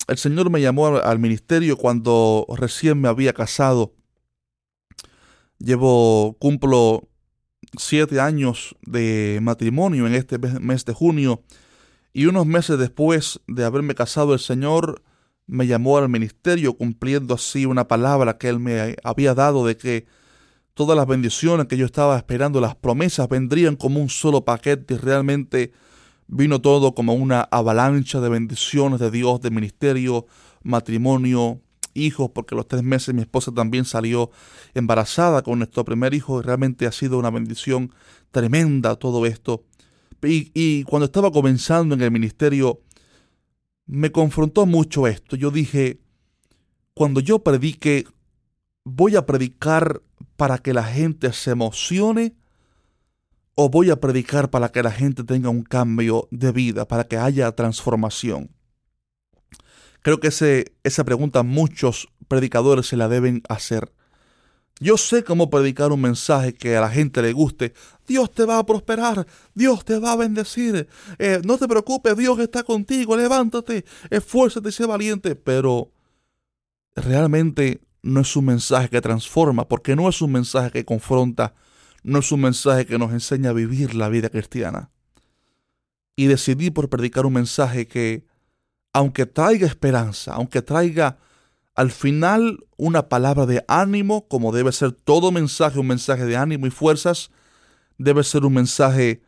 el 0.07 0.17
Señor 0.17 0.49
me 0.49 0.61
llamó 0.61 0.97
al 0.97 1.19
ministerio 1.19 1.77
cuando 1.77 2.45
recién 2.57 2.99
me 2.99 3.07
había 3.07 3.33
casado. 3.33 3.93
Llevo, 5.59 6.35
cumplo 6.39 7.07
siete 7.77 8.19
años 8.19 8.75
de 8.85 9.39
matrimonio 9.41 10.05
en 10.07 10.13
este 10.13 10.37
mes 10.37 10.85
de 10.85 10.93
junio. 10.93 11.41
Y 12.11 12.25
unos 12.25 12.45
meses 12.45 12.77
después 12.77 13.39
de 13.47 13.63
haberme 13.63 13.95
casado, 13.95 14.33
el 14.33 14.39
Señor 14.39 15.01
me 15.47 15.67
llamó 15.67 15.97
al 15.97 16.09
ministerio 16.09 16.73
cumpliendo 16.73 17.33
así 17.33 17.65
una 17.65 17.87
palabra 17.87 18.37
que 18.37 18.49
Él 18.49 18.59
me 18.59 18.95
había 19.03 19.33
dado 19.33 19.65
de 19.65 19.77
que 19.77 20.05
todas 20.73 20.97
las 20.97 21.07
bendiciones 21.07 21.67
que 21.67 21.77
yo 21.77 21.86
estaba 21.86 22.17
esperando, 22.17 22.59
las 22.59 22.75
promesas 22.75 23.29
vendrían 23.29 23.75
como 23.75 23.99
un 23.99 24.09
solo 24.09 24.43
paquete 24.43 24.95
y 24.95 24.97
realmente 24.97 25.71
vino 26.27 26.62
todo 26.62 26.95
como 26.95 27.13
una 27.13 27.41
avalancha 27.41 28.19
de 28.19 28.29
bendiciones 28.29 28.99
de 28.99 29.12
Dios, 29.12 29.41
de 29.41 29.51
ministerio, 29.51 30.25
matrimonio, 30.63 31.62
hijos, 31.93 32.31
porque 32.33 32.55
los 32.55 32.67
tres 32.67 32.83
meses 32.83 33.13
mi 33.13 33.21
esposa 33.21 33.51
también 33.51 33.86
salió 33.86 34.31
embarazada 34.73 35.43
con 35.43 35.59
nuestro 35.59 35.86
primer 35.86 36.13
hijo 36.13 36.39
y 36.39 36.43
realmente 36.43 36.88
ha 36.88 36.91
sido 36.91 37.19
una 37.19 37.29
bendición 37.29 37.93
tremenda 38.31 38.95
todo 38.95 39.25
esto. 39.25 39.63
Y, 40.23 40.51
y 40.53 40.83
cuando 40.83 41.05
estaba 41.05 41.31
comenzando 41.31 41.93
en 41.93 42.01
el 42.01 42.09
ministerio, 42.09 42.81
me 43.86 44.12
confrontó 44.12 44.65
mucho 44.65 45.05
esto. 45.05 45.36
Yo 45.36 45.51
dije, 45.51 45.99
cuando 46.93 47.19
yo 47.19 47.39
predique, 47.43 48.05
voy 48.86 49.15
a 49.15 49.25
predicar 49.25 50.01
para 50.43 50.58
que 50.58 50.73
la 50.73 50.84
gente 50.84 51.32
se 51.32 51.51
emocione 51.51 52.36
o 53.56 53.69
voy 53.69 53.91
a 53.91 54.01
predicar 54.01 54.49
para 54.49 54.73
que 54.73 54.84
la 54.84 54.91
gente 54.91 55.23
tenga 55.23 55.47
un 55.47 55.63
cambio 55.63 56.27
de 56.32 56.51
vida, 56.51 56.86
para 56.86 57.06
que 57.06 57.15
haya 57.15 57.49
transformación. 57.53 58.49
Creo 60.01 60.19
que 60.19 60.27
ese, 60.27 60.75
esa 60.84 61.06
pregunta 61.06 61.43
muchos 61.43 62.10
predicadores 62.27 62.88
se 62.88 62.97
la 62.97 63.08
deben 63.08 63.41
hacer. 63.47 63.93
Yo 64.82 64.97
sé 64.97 65.23
cómo 65.23 65.49
predicar 65.49 65.93
un 65.93 66.01
mensaje 66.01 66.53
que 66.53 66.75
a 66.75 66.82
la 66.82 66.89
gente 66.89 67.21
le 67.21 67.32
guste. 67.32 67.73
Dios 68.06 68.29
te 68.29 68.43
va 68.43 68.58
a 68.58 68.65
prosperar, 68.65 69.25
Dios 69.53 69.86
te 69.86 69.97
va 69.97 70.12
a 70.12 70.17
bendecir. 70.17 70.89
Eh, 71.19 71.41
no 71.45 71.58
te 71.58 71.69
preocupes, 71.69 72.17
Dios 72.17 72.38
está 72.39 72.63
contigo, 72.63 73.15
levántate, 73.15 73.86
esfuérzate 74.10 74.73
sé 74.73 74.86
valiente. 74.86 75.38
Pero 75.38 75.93
realmente 76.97 77.79
no 78.03 78.19
es 78.19 78.35
un 78.35 78.45
mensaje 78.45 78.89
que 78.89 79.01
transforma, 79.01 79.67
porque 79.67 79.95
no 79.95 80.07
es 80.09 80.21
un 80.21 80.33
mensaje 80.33 80.71
que 80.71 80.85
confronta, 80.85 81.55
no 82.03 82.19
es 82.19 82.31
un 82.31 82.41
mensaje 82.41 82.85
que 82.85 82.99
nos 82.99 83.11
enseña 83.13 83.49
a 83.49 83.53
vivir 83.53 83.95
la 83.95 84.09
vida 84.09 84.29
cristiana. 84.29 84.91
Y 86.15 86.27
decidí 86.27 86.69
por 86.69 86.89
predicar 86.89 87.25
un 87.25 87.33
mensaje 87.33 87.87
que, 87.87 88.27
aunque 88.91 89.25
traiga 89.25 89.65
esperanza, 89.65 90.33
aunque 90.33 90.61
traiga 90.61 91.17
al 91.75 91.91
final 91.91 92.63
una 92.77 93.09
palabra 93.09 93.45
de 93.45 93.63
ánimo, 93.67 94.27
como 94.27 94.51
debe 94.51 94.71
ser 94.73 94.91
todo 94.91 95.31
mensaje, 95.31 95.79
un 95.79 95.87
mensaje 95.87 96.25
de 96.25 96.35
ánimo 96.35 96.67
y 96.67 96.71
fuerzas, 96.71 97.31
debe 97.97 98.23
ser 98.23 98.45
un 98.45 98.53
mensaje 98.53 99.23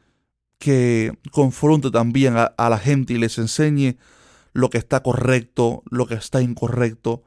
que 0.60 1.18
confronte 1.32 1.92
también 1.92 2.38
a, 2.38 2.44
a 2.44 2.70
la 2.70 2.78
gente 2.78 3.14
y 3.14 3.18
les 3.18 3.38
enseñe 3.38 3.98
lo 4.54 4.70
que 4.70 4.78
está 4.78 5.02
correcto, 5.02 5.82
lo 5.90 6.06
que 6.08 6.16
está 6.16 6.42
incorrecto, 6.42 7.24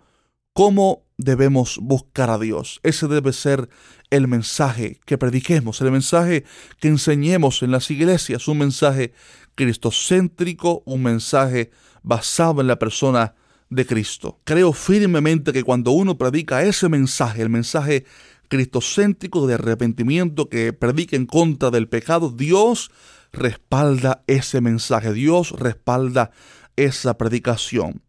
cómo 0.53 1.08
debemos 1.19 1.79
buscar 1.83 2.31
a 2.31 2.39
Dios. 2.39 2.81
Ese 2.83 3.09
debe 3.09 3.33
ser 3.33 3.69
el 4.11 4.29
mensaje 4.29 5.01
que 5.05 5.19
prediquemos, 5.19 5.81
el 5.83 5.91
mensaje 5.91 6.45
que 6.81 6.89
enseñemos 6.89 7.63
en 7.63 7.73
las 7.73 7.91
iglesias, 7.91 8.49
un 8.49 8.59
mensaje 8.59 9.13
cristocéntrico, 9.55 10.83
un 10.87 11.03
mensaje 11.03 11.71
basado 12.03 12.61
en 12.61 12.69
la 12.69 12.79
persona 12.79 13.35
de 13.69 13.85
Cristo. 13.85 14.41
Creo 14.45 14.73
firmemente 14.73 15.53
que 15.53 15.65
cuando 15.65 15.91
uno 15.91 16.17
predica 16.17 16.63
ese 16.63 16.89
mensaje, 16.89 17.43
el 17.43 17.51
mensaje 17.51 18.07
cristocéntrico 18.49 19.47
de 19.47 19.55
arrepentimiento 19.55 20.49
que 20.49 20.73
predica 20.73 21.17
en 21.17 21.27
contra 21.27 21.71
del 21.71 21.89
pecado, 21.89 22.31
Dios 22.31 22.91
respalda 23.33 24.23
ese 24.27 24.61
mensaje, 24.61 25.13
Dios 25.13 25.51
respalda 25.51 26.31
esa 26.77 27.19
predicación. 27.19 28.03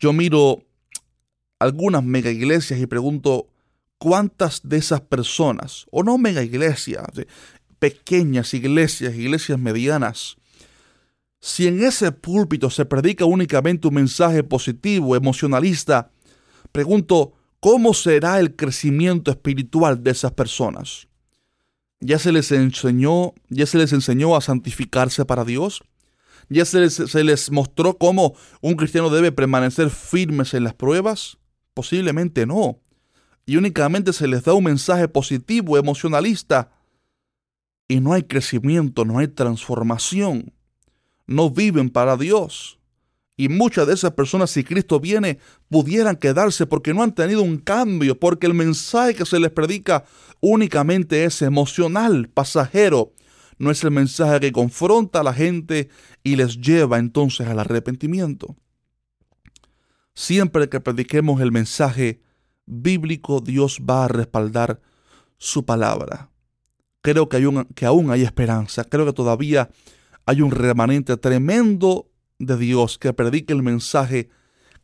Yo 0.00 0.12
miro 0.12 0.64
algunas 1.58 2.04
mega 2.04 2.30
iglesias 2.30 2.80
y 2.80 2.86
pregunto 2.86 3.48
cuántas 3.98 4.60
de 4.62 4.78
esas 4.78 5.00
personas, 5.00 5.86
o 5.90 6.02
no 6.02 6.18
mega 6.18 6.42
iglesias, 6.42 7.04
pequeñas 7.78 8.54
iglesias, 8.54 9.14
iglesias 9.14 9.58
medianas, 9.58 10.36
si 11.40 11.68
en 11.68 11.82
ese 11.82 12.10
púlpito 12.10 12.68
se 12.70 12.84
predica 12.84 13.24
únicamente 13.24 13.86
un 13.88 13.94
mensaje 13.94 14.42
positivo, 14.42 15.14
emocionalista, 15.14 16.10
pregunto, 16.72 17.34
¿cómo 17.60 17.94
será 17.94 18.40
el 18.40 18.56
crecimiento 18.56 19.30
espiritual 19.30 20.02
de 20.02 20.10
esas 20.10 20.32
personas? 20.32 21.06
¿Ya 22.00 22.18
se 22.18 22.32
les 22.32 22.50
enseñó, 22.52 23.34
ya 23.48 23.66
se 23.66 23.78
les 23.78 23.92
enseñó 23.92 24.36
a 24.36 24.40
santificarse 24.40 25.24
para 25.24 25.44
Dios? 25.44 25.82
¿Ya 26.48 26.64
se 26.64 26.80
les, 26.80 26.94
se 26.94 27.24
les 27.24 27.50
mostró 27.50 27.98
cómo 27.98 28.34
un 28.60 28.74
cristiano 28.74 29.10
debe 29.10 29.32
permanecer 29.32 29.90
firmes 29.90 30.54
en 30.54 30.64
las 30.64 30.74
pruebas? 30.74 31.38
Posiblemente 31.78 32.44
no. 32.44 32.80
Y 33.46 33.56
únicamente 33.56 34.12
se 34.12 34.26
les 34.26 34.42
da 34.42 34.52
un 34.52 34.64
mensaje 34.64 35.06
positivo, 35.06 35.78
emocionalista. 35.78 36.72
Y 37.86 38.00
no 38.00 38.14
hay 38.14 38.24
crecimiento, 38.24 39.04
no 39.04 39.20
hay 39.20 39.28
transformación. 39.28 40.52
No 41.28 41.50
viven 41.50 41.88
para 41.88 42.16
Dios. 42.16 42.80
Y 43.36 43.48
muchas 43.48 43.86
de 43.86 43.94
esas 43.94 44.10
personas, 44.14 44.50
si 44.50 44.64
Cristo 44.64 44.98
viene, 44.98 45.38
pudieran 45.68 46.16
quedarse 46.16 46.66
porque 46.66 46.92
no 46.92 47.04
han 47.04 47.14
tenido 47.14 47.42
un 47.42 47.58
cambio, 47.58 48.18
porque 48.18 48.48
el 48.48 48.54
mensaje 48.54 49.14
que 49.14 49.24
se 49.24 49.38
les 49.38 49.52
predica 49.52 50.04
únicamente 50.40 51.22
es 51.22 51.42
emocional, 51.42 52.28
pasajero. 52.28 53.12
No 53.56 53.70
es 53.70 53.84
el 53.84 53.92
mensaje 53.92 54.40
que 54.40 54.50
confronta 54.50 55.20
a 55.20 55.22
la 55.22 55.32
gente 55.32 55.90
y 56.24 56.34
les 56.34 56.60
lleva 56.60 56.98
entonces 56.98 57.46
al 57.46 57.60
arrepentimiento. 57.60 58.56
Siempre 60.18 60.68
que 60.68 60.80
prediquemos 60.80 61.40
el 61.40 61.52
mensaje 61.52 62.20
bíblico, 62.66 63.40
Dios 63.40 63.80
va 63.88 64.04
a 64.04 64.08
respaldar 64.08 64.80
su 65.36 65.64
palabra. 65.64 66.32
Creo 67.02 67.28
que, 67.28 67.36
hay 67.36 67.46
un, 67.46 67.66
que 67.66 67.86
aún 67.86 68.10
hay 68.10 68.24
esperanza. 68.24 68.82
Creo 68.82 69.06
que 69.06 69.12
todavía 69.12 69.70
hay 70.26 70.42
un 70.42 70.50
remanente 70.50 71.16
tremendo 71.18 72.10
de 72.40 72.56
Dios 72.56 72.98
que 72.98 73.12
predique 73.12 73.52
el 73.52 73.62
mensaje 73.62 74.28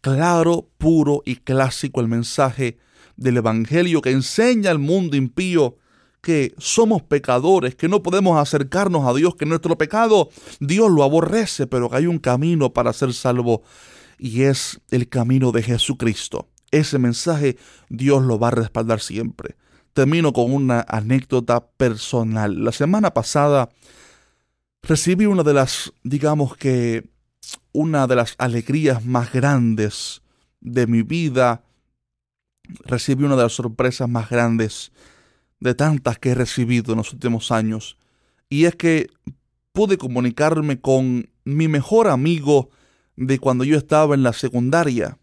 claro, 0.00 0.70
puro 0.78 1.20
y 1.24 1.34
clásico, 1.34 2.00
el 2.00 2.06
mensaje 2.06 2.78
del 3.16 3.38
Evangelio 3.38 4.02
que 4.02 4.12
enseña 4.12 4.70
al 4.70 4.78
mundo 4.78 5.16
impío 5.16 5.78
que 6.22 6.54
somos 6.58 7.02
pecadores, 7.02 7.74
que 7.74 7.88
no 7.88 8.04
podemos 8.04 8.38
acercarnos 8.38 9.04
a 9.04 9.12
Dios, 9.12 9.34
que 9.34 9.46
nuestro 9.46 9.76
pecado 9.76 10.28
Dios 10.60 10.92
lo 10.92 11.02
aborrece, 11.02 11.66
pero 11.66 11.90
que 11.90 11.96
hay 11.96 12.06
un 12.06 12.20
camino 12.20 12.72
para 12.72 12.92
ser 12.92 13.12
salvo 13.12 13.64
y 14.18 14.42
es 14.42 14.80
el 14.90 15.08
camino 15.08 15.52
de 15.52 15.62
Jesucristo. 15.62 16.48
Ese 16.70 16.98
mensaje 16.98 17.56
Dios 17.88 18.22
lo 18.22 18.38
va 18.38 18.48
a 18.48 18.52
respaldar 18.52 19.00
siempre. 19.00 19.56
Termino 19.92 20.32
con 20.32 20.52
una 20.52 20.84
anécdota 20.88 21.66
personal. 21.66 22.64
La 22.64 22.72
semana 22.72 23.14
pasada 23.14 23.70
recibí 24.82 25.26
una 25.26 25.42
de 25.42 25.54
las, 25.54 25.92
digamos 26.02 26.56
que, 26.56 27.08
una 27.72 28.06
de 28.06 28.16
las 28.16 28.34
alegrías 28.38 29.04
más 29.04 29.32
grandes 29.32 30.22
de 30.60 30.86
mi 30.86 31.02
vida. 31.02 31.62
Recibí 32.86 33.24
una 33.24 33.36
de 33.36 33.42
las 33.42 33.52
sorpresas 33.52 34.08
más 34.08 34.28
grandes 34.30 34.90
de 35.60 35.74
tantas 35.74 36.18
que 36.18 36.30
he 36.30 36.34
recibido 36.34 36.92
en 36.92 36.98
los 36.98 37.12
últimos 37.12 37.52
años. 37.52 37.96
Y 38.48 38.64
es 38.64 38.74
que 38.74 39.08
pude 39.72 39.98
comunicarme 39.98 40.80
con 40.80 41.28
mi 41.44 41.68
mejor 41.68 42.08
amigo 42.08 42.70
de 43.16 43.38
cuando 43.38 43.64
yo 43.64 43.76
estaba 43.76 44.14
en 44.14 44.22
la 44.22 44.32
secundaria. 44.32 45.18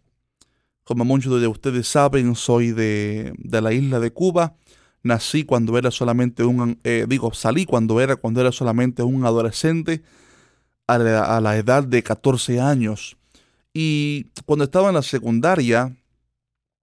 Como 0.84 1.04
muchos 1.04 1.40
de 1.40 1.46
ustedes 1.46 1.86
saben, 1.86 2.34
soy 2.34 2.72
de, 2.72 3.34
la 3.44 3.72
isla 3.72 4.00
de 4.00 4.12
Cuba. 4.12 4.56
Nací 5.02 5.44
cuando 5.44 5.78
era 5.78 5.90
solamente 5.90 6.44
un, 6.44 6.78
eh, 6.84 7.06
digo, 7.08 7.32
salí 7.34 7.66
cuando 7.66 8.00
era, 8.00 8.16
cuando 8.16 8.40
era 8.40 8.52
solamente 8.52 9.02
un 9.02 9.24
adolescente 9.24 10.02
a 10.86 10.98
la, 10.98 11.36
a 11.36 11.40
la 11.40 11.56
edad 11.56 11.84
de 11.84 12.02
14 12.02 12.60
años. 12.60 13.16
Y 13.74 14.26
cuando 14.44 14.64
estaba 14.64 14.88
en 14.88 14.94
la 14.94 15.02
secundaria, 15.02 15.96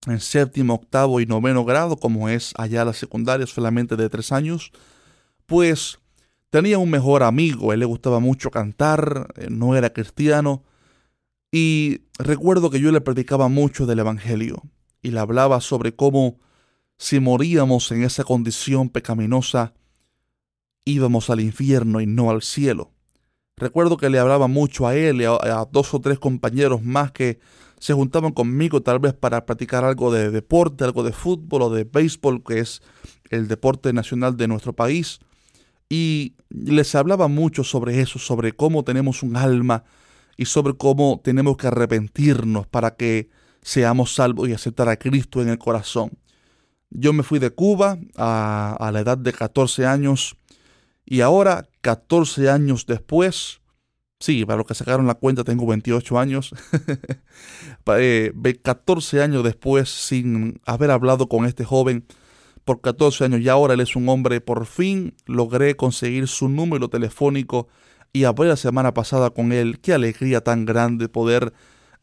en 0.07 0.19
séptimo, 0.19 0.75
octavo 0.75 1.19
y 1.19 1.25
noveno 1.25 1.65
grado, 1.65 1.97
como 1.97 2.29
es 2.29 2.53
allá 2.57 2.85
la 2.85 2.93
secundaria, 2.93 3.45
solamente 3.45 3.95
de 3.95 4.09
tres 4.09 4.31
años, 4.31 4.71
pues 5.45 5.99
tenía 6.49 6.77
un 6.77 6.89
mejor 6.89 7.23
amigo, 7.23 7.73
él 7.73 7.79
le 7.79 7.85
gustaba 7.85 8.19
mucho 8.19 8.49
cantar, 8.49 9.33
eh, 9.35 9.47
no 9.49 9.75
era 9.75 9.91
cristiano, 9.91 10.63
y 11.51 12.01
recuerdo 12.17 12.69
que 12.69 12.79
yo 12.79 12.91
le 12.91 13.01
predicaba 13.01 13.47
mucho 13.47 13.85
del 13.85 13.99
Evangelio 13.99 14.63
y 15.01 15.11
le 15.11 15.19
hablaba 15.19 15.61
sobre 15.61 15.95
cómo 15.95 16.37
si 16.97 17.19
moríamos 17.19 17.91
en 17.91 18.03
esa 18.03 18.23
condición 18.23 18.89
pecaminosa, 18.89 19.73
íbamos 20.85 21.29
al 21.29 21.39
infierno 21.39 22.01
y 22.01 22.05
no 22.05 22.29
al 22.29 22.41
cielo. 22.41 22.91
Recuerdo 23.55 23.97
que 23.97 24.09
le 24.09 24.19
hablaba 24.19 24.47
mucho 24.47 24.87
a 24.87 24.95
él 24.95 25.21
y 25.21 25.25
a, 25.25 25.67
dos 25.71 25.93
o 25.93 26.01
tres 26.01 26.19
compañeros 26.19 26.83
más 26.83 27.11
que 27.11 27.39
se 27.79 27.93
juntaban 27.93 28.33
conmigo 28.33 28.81
tal 28.81 28.99
vez 28.99 29.13
para 29.13 29.45
practicar 29.45 29.85
algo 29.85 30.11
de 30.11 30.29
deporte, 30.29 30.83
algo 30.83 31.03
de 31.03 31.13
fútbol 31.13 31.63
o 31.63 31.69
de 31.69 31.85
béisbol, 31.85 32.43
que 32.43 32.59
es 32.59 32.81
el 33.29 33.47
deporte 33.47 33.93
nacional 33.93 34.35
de 34.37 34.47
nuestro 34.47 34.73
país. 34.73 35.19
Y 35.89 36.35
les 36.49 36.93
hablaba 36.95 37.27
mucho 37.27 37.63
sobre 37.63 38.01
eso, 38.01 38.19
sobre 38.19 38.51
cómo 38.51 38.83
tenemos 38.83 39.23
un 39.23 39.37
alma 39.37 39.83
y 40.39 40.45
sobre 40.45 40.73
cómo 40.73 41.19
tenemos 41.21 41.57
que 41.57 41.67
arrepentirnos 41.67 42.65
para 42.65 42.95
que 42.95 43.29
seamos 43.61 44.15
salvos 44.15 44.47
y 44.47 44.53
aceptar 44.53 44.87
a 44.87 44.95
Cristo 44.95 45.41
en 45.41 45.49
el 45.49 45.57
corazón. 45.57 46.11
Yo 46.89 47.11
me 47.11 47.23
fui 47.23 47.39
de 47.39 47.49
Cuba 47.49 47.97
a, 48.15 48.77
a 48.79 48.91
la 48.93 49.01
edad 49.01 49.17
de 49.17 49.33
14 49.33 49.85
años 49.85 50.37
y 51.05 51.19
ahora, 51.19 51.67
14 51.81 52.49
años 52.49 52.85
después, 52.85 53.59
sí, 54.17 54.45
para 54.45 54.59
los 54.59 54.65
que 54.65 54.75
sacaron 54.75 55.07
la 55.07 55.15
cuenta 55.15 55.43
tengo 55.43 55.67
28 55.67 56.17
años, 56.17 56.55
14 57.83 59.17
eh, 59.17 59.21
años 59.21 59.43
después 59.43 59.89
sin 59.89 60.61
haber 60.65 60.91
hablado 60.91 61.27
con 61.27 61.47
este 61.47 61.65
joven 61.65 62.05
por 62.63 62.79
14 62.79 63.25
años 63.25 63.41
y 63.41 63.49
ahora 63.49 63.73
él 63.73 63.81
es 63.81 63.97
un 63.97 64.07
hombre, 64.07 64.39
por 64.39 64.65
fin 64.67 65.15
logré 65.25 65.75
conseguir 65.75 66.29
su 66.29 66.47
número 66.47 66.87
telefónico 66.87 67.67
y 68.13 68.23
hablé 68.23 68.49
la 68.49 68.55
semana 68.55 68.93
pasada 68.93 69.29
con 69.29 69.51
él. 69.51 69.79
Qué 69.79 69.93
alegría 69.93 70.41
tan 70.41 70.65
grande 70.65 71.09
poder 71.09 71.53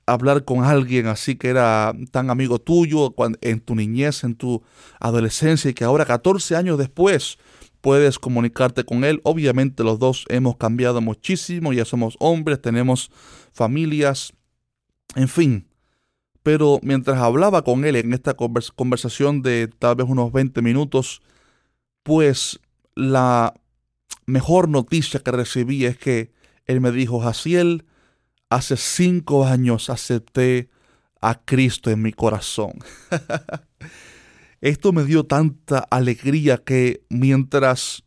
hablar 0.07 0.45
con 0.45 0.65
alguien 0.65 1.09
así 1.09 1.35
que 1.35 1.49
era 1.49 1.93
tan 2.13 2.31
amigo 2.31 2.61
tuyo 2.61 3.15
en 3.41 3.61
tu 3.61 3.75
niñez, 3.75 4.23
en 4.23 4.37
tu 4.37 4.63
adolescencia 5.01 5.71
y 5.71 5.75
que 5.75 5.85
ahora 5.85 6.05
14 6.05 6.55
años 6.55 6.79
después 6.79 7.39
puedes 7.81 8.19
comunicarte 8.19 8.85
con 8.85 9.05
él. 9.05 9.21
Obviamente 9.25 9.85
los 9.85 9.99
dos 9.99 10.25
hemos 10.29 10.57
cambiado 10.57 11.01
muchísimo, 11.01 11.73
ya 11.73 11.85
somos 11.85 12.17
hombres, 12.21 12.61
tenemos 12.61 13.11
familias, 13.53 14.33
en 15.15 15.29
fin. 15.29 15.69
Pero 16.43 16.79
mientras 16.83 17.19
hablaba 17.19 17.63
con 17.63 17.85
él 17.85 17.97
en 17.97 18.13
esta 18.13 18.35
conversación 18.35 19.43
de 19.43 19.69
tal 19.79 19.97
vez 19.97 20.07
unos 20.09 20.33
20 20.33 20.63
minutos, 20.63 21.21
pues 22.05 22.61
la 22.95 23.53
mejor 24.27 24.69
noticia 24.69 25.21
que 25.21 25.31
recibí 25.31 25.85
es 25.87 25.97
que 25.97 26.33
él 26.67 26.81
me 26.81 26.91
dijo, 26.93 27.21
Jaciel, 27.21 27.85
hace 28.51 28.77
cinco 28.77 29.47
años 29.47 29.89
acepté 29.89 30.69
a 31.21 31.41
Cristo 31.45 31.91
en 31.91 32.03
mi 32.03 32.13
corazón. 32.13 32.73
Esto 34.61 34.93
me 34.93 35.05
dio 35.05 35.25
tanta 35.25 35.79
alegría 35.79 36.59
que 36.59 37.05
mientras, 37.09 38.05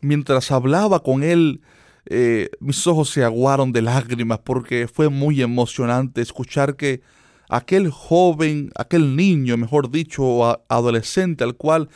mientras 0.00 0.50
hablaba 0.50 1.02
con 1.02 1.22
él, 1.22 1.60
eh, 2.06 2.50
mis 2.60 2.86
ojos 2.86 3.10
se 3.10 3.24
aguaron 3.24 3.72
de 3.72 3.82
lágrimas 3.82 4.38
porque 4.38 4.88
fue 4.88 5.10
muy 5.10 5.42
emocionante 5.42 6.22
escuchar 6.22 6.76
que 6.76 7.02
aquel 7.50 7.90
joven, 7.90 8.70
aquel 8.76 9.16
niño, 9.16 9.56
mejor 9.56 9.90
dicho, 9.90 10.62
adolescente 10.68 11.44
al 11.44 11.56
cual 11.56 11.88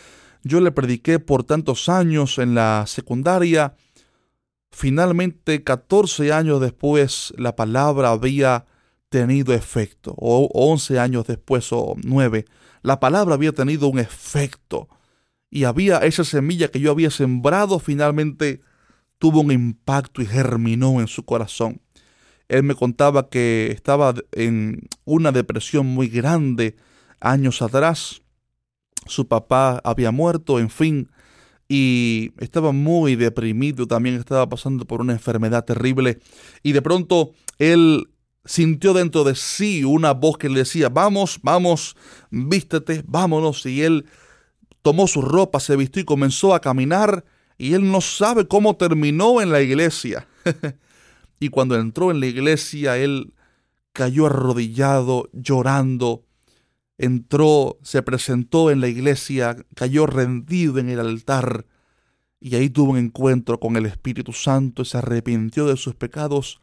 yo 0.42 0.60
le 0.60 0.72
prediqué 0.72 1.18
por 1.18 1.44
tantos 1.44 1.88
años 1.88 2.38
en 2.38 2.54
la 2.54 2.84
secundaria, 2.86 3.76
finalmente 4.70 5.62
14 5.62 6.32
años 6.32 6.60
después 6.60 7.32
la 7.36 7.56
palabra 7.56 8.10
había 8.10 8.66
tenido 9.08 9.54
efecto, 9.54 10.14
o 10.16 10.48
11 10.52 10.98
años 10.98 11.26
después 11.26 11.72
o 11.72 11.94
9 12.02 12.46
la 12.82 12.98
palabra 12.98 13.34
había 13.34 13.52
tenido 13.52 13.88
un 13.88 13.98
efecto 13.98 14.88
y 15.50 15.64
había 15.64 15.98
esa 15.98 16.24
semilla 16.24 16.68
que 16.68 16.80
yo 16.80 16.90
había 16.90 17.10
sembrado 17.10 17.78
finalmente 17.78 18.60
tuvo 19.18 19.40
un 19.40 19.52
impacto 19.52 20.20
y 20.20 20.26
germinó 20.26 21.00
en 21.00 21.06
su 21.06 21.24
corazón. 21.24 21.80
Él 22.48 22.64
me 22.64 22.74
contaba 22.74 23.28
que 23.28 23.70
estaba 23.70 24.14
en 24.32 24.88
una 25.04 25.30
depresión 25.30 25.86
muy 25.86 26.08
grande 26.08 26.76
años 27.20 27.62
atrás. 27.62 28.22
Su 29.06 29.26
papá 29.26 29.80
había 29.84 30.10
muerto, 30.10 30.58
en 30.58 30.70
fin, 30.70 31.10
y 31.68 32.32
estaba 32.38 32.72
muy 32.72 33.16
deprimido, 33.16 33.86
también 33.86 34.16
estaba 34.16 34.46
pasando 34.48 34.84
por 34.84 35.00
una 35.00 35.14
enfermedad 35.14 35.64
terrible. 35.64 36.20
Y 36.62 36.72
de 36.72 36.82
pronto 36.82 37.32
él 37.58 38.10
sintió 38.44 38.92
dentro 38.92 39.24
de 39.24 39.34
sí 39.34 39.84
una 39.84 40.12
voz 40.12 40.36
que 40.36 40.48
le 40.48 40.60
decía, 40.60 40.88
vamos, 40.88 41.38
vamos, 41.42 41.96
vístete, 42.30 43.02
vámonos. 43.06 43.64
Y 43.66 43.82
él 43.82 44.04
tomó 44.82 45.06
su 45.06 45.22
ropa, 45.22 45.60
se 45.60 45.76
vistió 45.76 46.02
y 46.02 46.04
comenzó 46.04 46.54
a 46.54 46.60
caminar. 46.60 47.24
Y 47.56 47.74
él 47.74 47.90
no 47.90 48.00
sabe 48.00 48.46
cómo 48.46 48.76
terminó 48.76 49.40
en 49.40 49.50
la 49.50 49.62
iglesia. 49.62 50.26
y 51.40 51.48
cuando 51.48 51.76
entró 51.76 52.10
en 52.10 52.20
la 52.20 52.26
iglesia, 52.26 52.98
él 52.98 53.32
cayó 53.92 54.26
arrodillado, 54.26 55.28
llorando. 55.32 56.24
Entró, 57.02 57.80
se 57.82 58.00
presentó 58.00 58.70
en 58.70 58.80
la 58.80 58.86
iglesia, 58.86 59.56
cayó 59.74 60.06
rendido 60.06 60.78
en 60.78 60.88
el 60.88 61.00
altar. 61.00 61.66
Y 62.38 62.54
ahí 62.54 62.70
tuvo 62.70 62.92
un 62.92 62.98
encuentro 62.98 63.58
con 63.58 63.76
el 63.76 63.86
Espíritu 63.86 64.32
Santo, 64.32 64.84
se 64.84 64.98
arrepintió 64.98 65.66
de 65.66 65.76
sus 65.76 65.96
pecados 65.96 66.60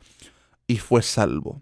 y 0.65 0.78
fue 0.78 1.02
salvo. 1.02 1.62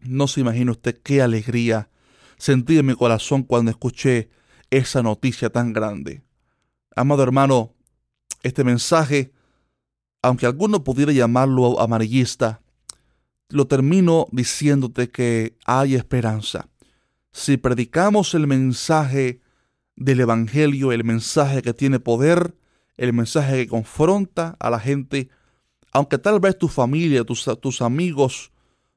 No 0.00 0.26
se 0.26 0.40
imagina 0.40 0.70
usted 0.70 0.98
qué 1.02 1.20
alegría 1.20 1.90
sentí 2.38 2.78
en 2.78 2.86
mi 2.86 2.94
corazón 2.94 3.42
cuando 3.42 3.70
escuché 3.70 4.30
esa 4.70 5.02
noticia 5.02 5.50
tan 5.50 5.74
grande. 5.74 6.22
Amado 6.94 7.22
hermano, 7.22 7.74
este 8.42 8.64
mensaje, 8.64 9.34
aunque 10.22 10.46
alguno 10.46 10.82
pudiera 10.82 11.12
llamarlo 11.12 11.78
amarillista, 11.78 12.62
lo 13.50 13.66
termino 13.66 14.28
diciéndote 14.32 15.10
que 15.10 15.58
hay 15.66 15.94
esperanza. 15.94 16.70
Si 17.36 17.58
predicamos 17.58 18.32
el 18.32 18.46
mensaje 18.46 19.42
del 19.94 20.20
Evangelio, 20.20 20.90
el 20.90 21.04
mensaje 21.04 21.60
que 21.60 21.74
tiene 21.74 22.00
poder, 22.00 22.56
el 22.96 23.12
mensaje 23.12 23.58
que 23.58 23.68
confronta 23.68 24.56
a 24.58 24.70
la 24.70 24.80
gente, 24.80 25.28
aunque 25.92 26.16
tal 26.16 26.40
vez 26.40 26.56
tu 26.56 26.68
familia, 26.68 27.24
tus, 27.24 27.44
tus 27.60 27.82
amigos 27.82 28.52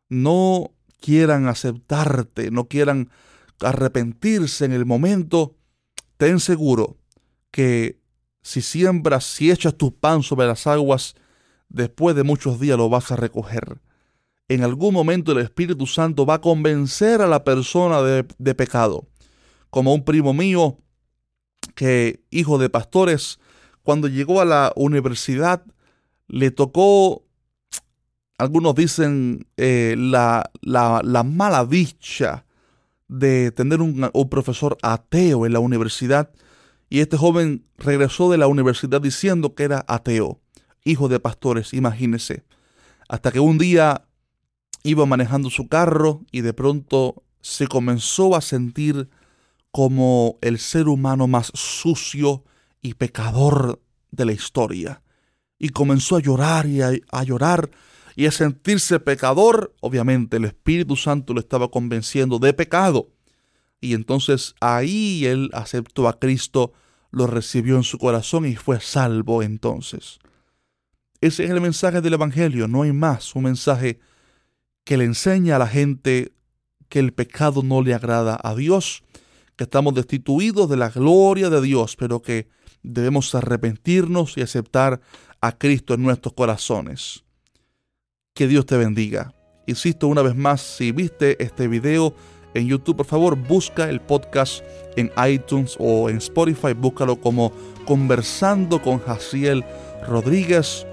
no 0.08 0.72
quieran 1.02 1.50
aceptarte, 1.50 2.50
no 2.50 2.70
quieran 2.70 3.10
arrepentirse 3.60 4.64
en 4.64 4.72
el 4.72 4.86
momento, 4.86 5.58
ten 6.16 6.40
seguro 6.40 6.96
que 7.52 8.00
si 8.42 8.62
siembras, 8.62 9.26
si 9.26 9.52
echas 9.52 9.76
tu 9.76 9.94
pan 9.94 10.24
sobre 10.24 10.48
las 10.48 10.66
aguas, 10.66 11.16
después 11.68 12.16
de 12.16 12.24
muchos 12.24 12.58
días 12.58 12.78
lo 12.78 12.88
vas 12.88 13.12
a 13.12 13.18
recoger. 13.18 13.82
En 14.50 14.64
algún 14.64 14.96
momento 14.96 15.32
el 15.32 15.38
Espíritu 15.38 15.86
Santo 15.86 16.26
va 16.26 16.36
a 16.36 16.42
convencer 16.42 17.22
a 17.22 17.28
la 17.28 17.44
persona 17.44 18.02
de, 18.02 18.56
pecado. 18.56 19.08
Como 19.70 19.94
un 19.94 20.04
primo 20.04 20.34
mío, 20.34 20.80
que 21.76 22.24
hijo 22.32 22.58
de 22.58 22.68
pastores, 22.68 23.40
cuando 23.84 24.08
llegó 24.08 24.42
a 24.42 24.46
la 24.46 24.74
universidad, 24.76 25.64
le 26.28 26.50
tocó 26.50 27.26
algunos 28.40 28.74
dicen 28.74 29.46
eh, 29.58 29.96
la, 29.98 30.50
la, 30.62 31.24
mala 31.24 31.66
dicha 31.66 32.46
de 33.08 33.52
tener 33.52 33.82
un, 33.82 34.10
un, 34.12 34.30
profesor 34.30 34.78
ateo 34.82 35.46
en 35.46 35.54
la 35.54 35.60
universidad. 35.60 36.32
Y 36.90 37.02
este 37.02 37.18
joven 37.18 37.66
regresó 37.78 38.32
de 38.32 38.38
la 38.40 38.48
universidad 38.48 39.02
diciendo 39.02 39.54
que 39.54 39.64
era 39.64 39.86
ateo, 39.88 40.42
hijo 40.86 41.08
de 41.08 41.20
pastores, 41.20 41.74
imagínese. 41.74 42.46
Hasta 43.10 43.32
que 43.32 43.40
un 43.40 43.58
día 43.58 44.09
iba 44.84 45.06
manejando 45.06 45.50
su 45.50 45.68
carro 45.68 46.22
y 46.32 46.42
de 46.42 46.54
pronto 46.54 47.24
se 47.42 47.68
comenzó 47.68 48.36
a 48.36 48.42
sentir 48.42 49.10
como 49.72 50.38
el 50.42 50.60
ser 50.60 50.88
humano 50.88 51.28
más 51.28 51.52
sucio 51.54 52.44
y 52.82 52.96
pecador 52.96 53.82
de 54.12 54.26
la 54.26 54.32
historia. 54.32 55.02
Y 55.58 55.70
comenzó 55.70 56.16
a 56.16 56.22
llorar 56.22 56.66
y 56.66 56.82
a 56.82 57.24
llorar 57.24 57.70
y 58.16 58.26
a 58.26 58.32
sentirse 58.32 59.00
pecador, 59.00 59.74
obviamente 59.80 60.38
el 60.38 60.44
Espíritu 60.46 60.96
Santo 60.96 61.34
lo 61.34 61.40
estaba 61.40 61.72
convenciendo 61.72 62.38
de 62.38 62.54
pecado. 62.54 63.08
Y 63.80 63.94
entonces 63.94 64.56
ahí 64.60 65.26
él 65.26 65.50
aceptó 65.54 66.08
a 66.08 66.20
Cristo, 66.20 66.74
lo 67.12 67.28
recibió 67.28 67.78
en 67.78 67.84
su 67.84 67.98
corazón 67.98 68.46
y 68.46 68.56
fue 68.56 68.82
salvo 68.82 69.42
entonces. 69.42 70.20
Ese 71.22 71.46
es 71.46 71.50
el 71.50 71.62
mensaje 71.62 72.02
del 72.02 72.14
Evangelio, 72.14 72.68
no 72.68 72.82
hay 72.84 72.92
más, 72.92 73.36
un 73.36 73.44
mensaje 73.44 74.00
que 74.90 74.98
le 74.98 75.06
enseña 75.06 75.58
a 75.58 75.60
la 75.60 75.68
gente 75.68 76.34
que 76.88 76.98
el 76.98 77.14
pecado 77.14 77.62
no 77.62 77.84
le 77.84 77.94
agrada 77.94 78.40
a 78.42 78.56
Dios, 78.56 79.04
que 79.56 79.66
estamos 79.66 79.94
destituidos 79.94 80.68
de 80.68 80.78
la 80.78 80.90
gloria 80.90 81.52
de 81.52 81.62
Dios, 81.62 81.96
pero 81.96 82.24
que 82.24 82.48
debemos 82.82 83.36
arrepentirnos 83.36 84.36
y 84.36 84.42
aceptar 84.42 85.00
a 85.42 85.52
Cristo 85.60 85.94
en 85.94 86.02
nuestros 86.02 86.34
corazones. 86.34 87.24
Que 88.34 88.48
Dios 88.48 88.66
te 88.66 88.78
bendiga. 88.78 89.36
Insisto 89.68 90.08
una 90.08 90.24
vez 90.24 90.36
más, 90.36 90.60
si 90.60 90.92
viste 90.92 91.38
este 91.44 91.68
video 91.68 92.16
en 92.56 92.66
YouTube, 92.66 92.98
por 92.98 93.06
favor 93.06 93.36
busca 93.36 93.92
el 93.92 94.02
podcast 94.02 94.64
en 94.96 95.12
iTunes 95.24 95.76
o 95.78 96.10
en 96.10 96.18
Spotify, 96.18 96.74
búscalo 96.74 97.22
como 97.22 97.54
Conversando 97.86 98.82
con 98.82 98.98
Jaciel 98.98 99.64
Rodríguez. 100.08 100.88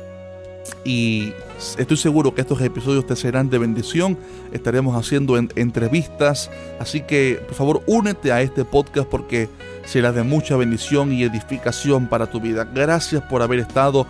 Y 0.85 1.33
estoy 1.79 1.97
seguro 1.97 2.35
que 2.35 2.43
estos 2.43 2.61
episodios 2.61 3.07
te 3.07 3.17
serán 3.17 3.51
de 3.51 3.59
bendición. 3.59 4.19
Estaremos 4.53 4.97
haciendo 4.97 5.37
entrevistas. 5.37 6.51
Así 6.79 7.01
que 7.01 7.41
por 7.47 7.55
favor 7.55 7.83
únete 7.87 8.33
a 8.33 8.43
este 8.43 8.65
podcast 8.65 9.09
porque 9.09 9.49
será 9.85 10.13
de 10.13 10.23
mucha 10.23 10.57
bendición 10.57 11.13
y 11.13 11.23
edificación 11.23 12.09
para 12.09 12.31
tu 12.31 12.41
vida. 12.41 12.69
Gracias 12.73 13.23
por 13.25 13.43
haber 13.43 13.61
estado 13.61 14.07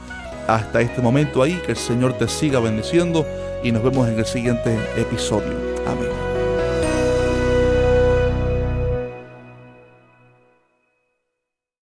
hasta 0.46 0.80
este 0.80 1.02
momento 1.02 1.42
ahí. 1.42 1.60
Que 1.64 1.72
el 1.72 1.78
Señor 1.78 2.14
te 2.14 2.28
siga 2.28 2.60
bendiciendo 2.60 3.26
y 3.62 3.72
nos 3.72 3.82
vemos 3.82 4.08
en 4.08 4.18
el 4.18 4.26
siguiente 4.26 4.76
episodio. 4.96 5.52
Amén. 5.86 6.25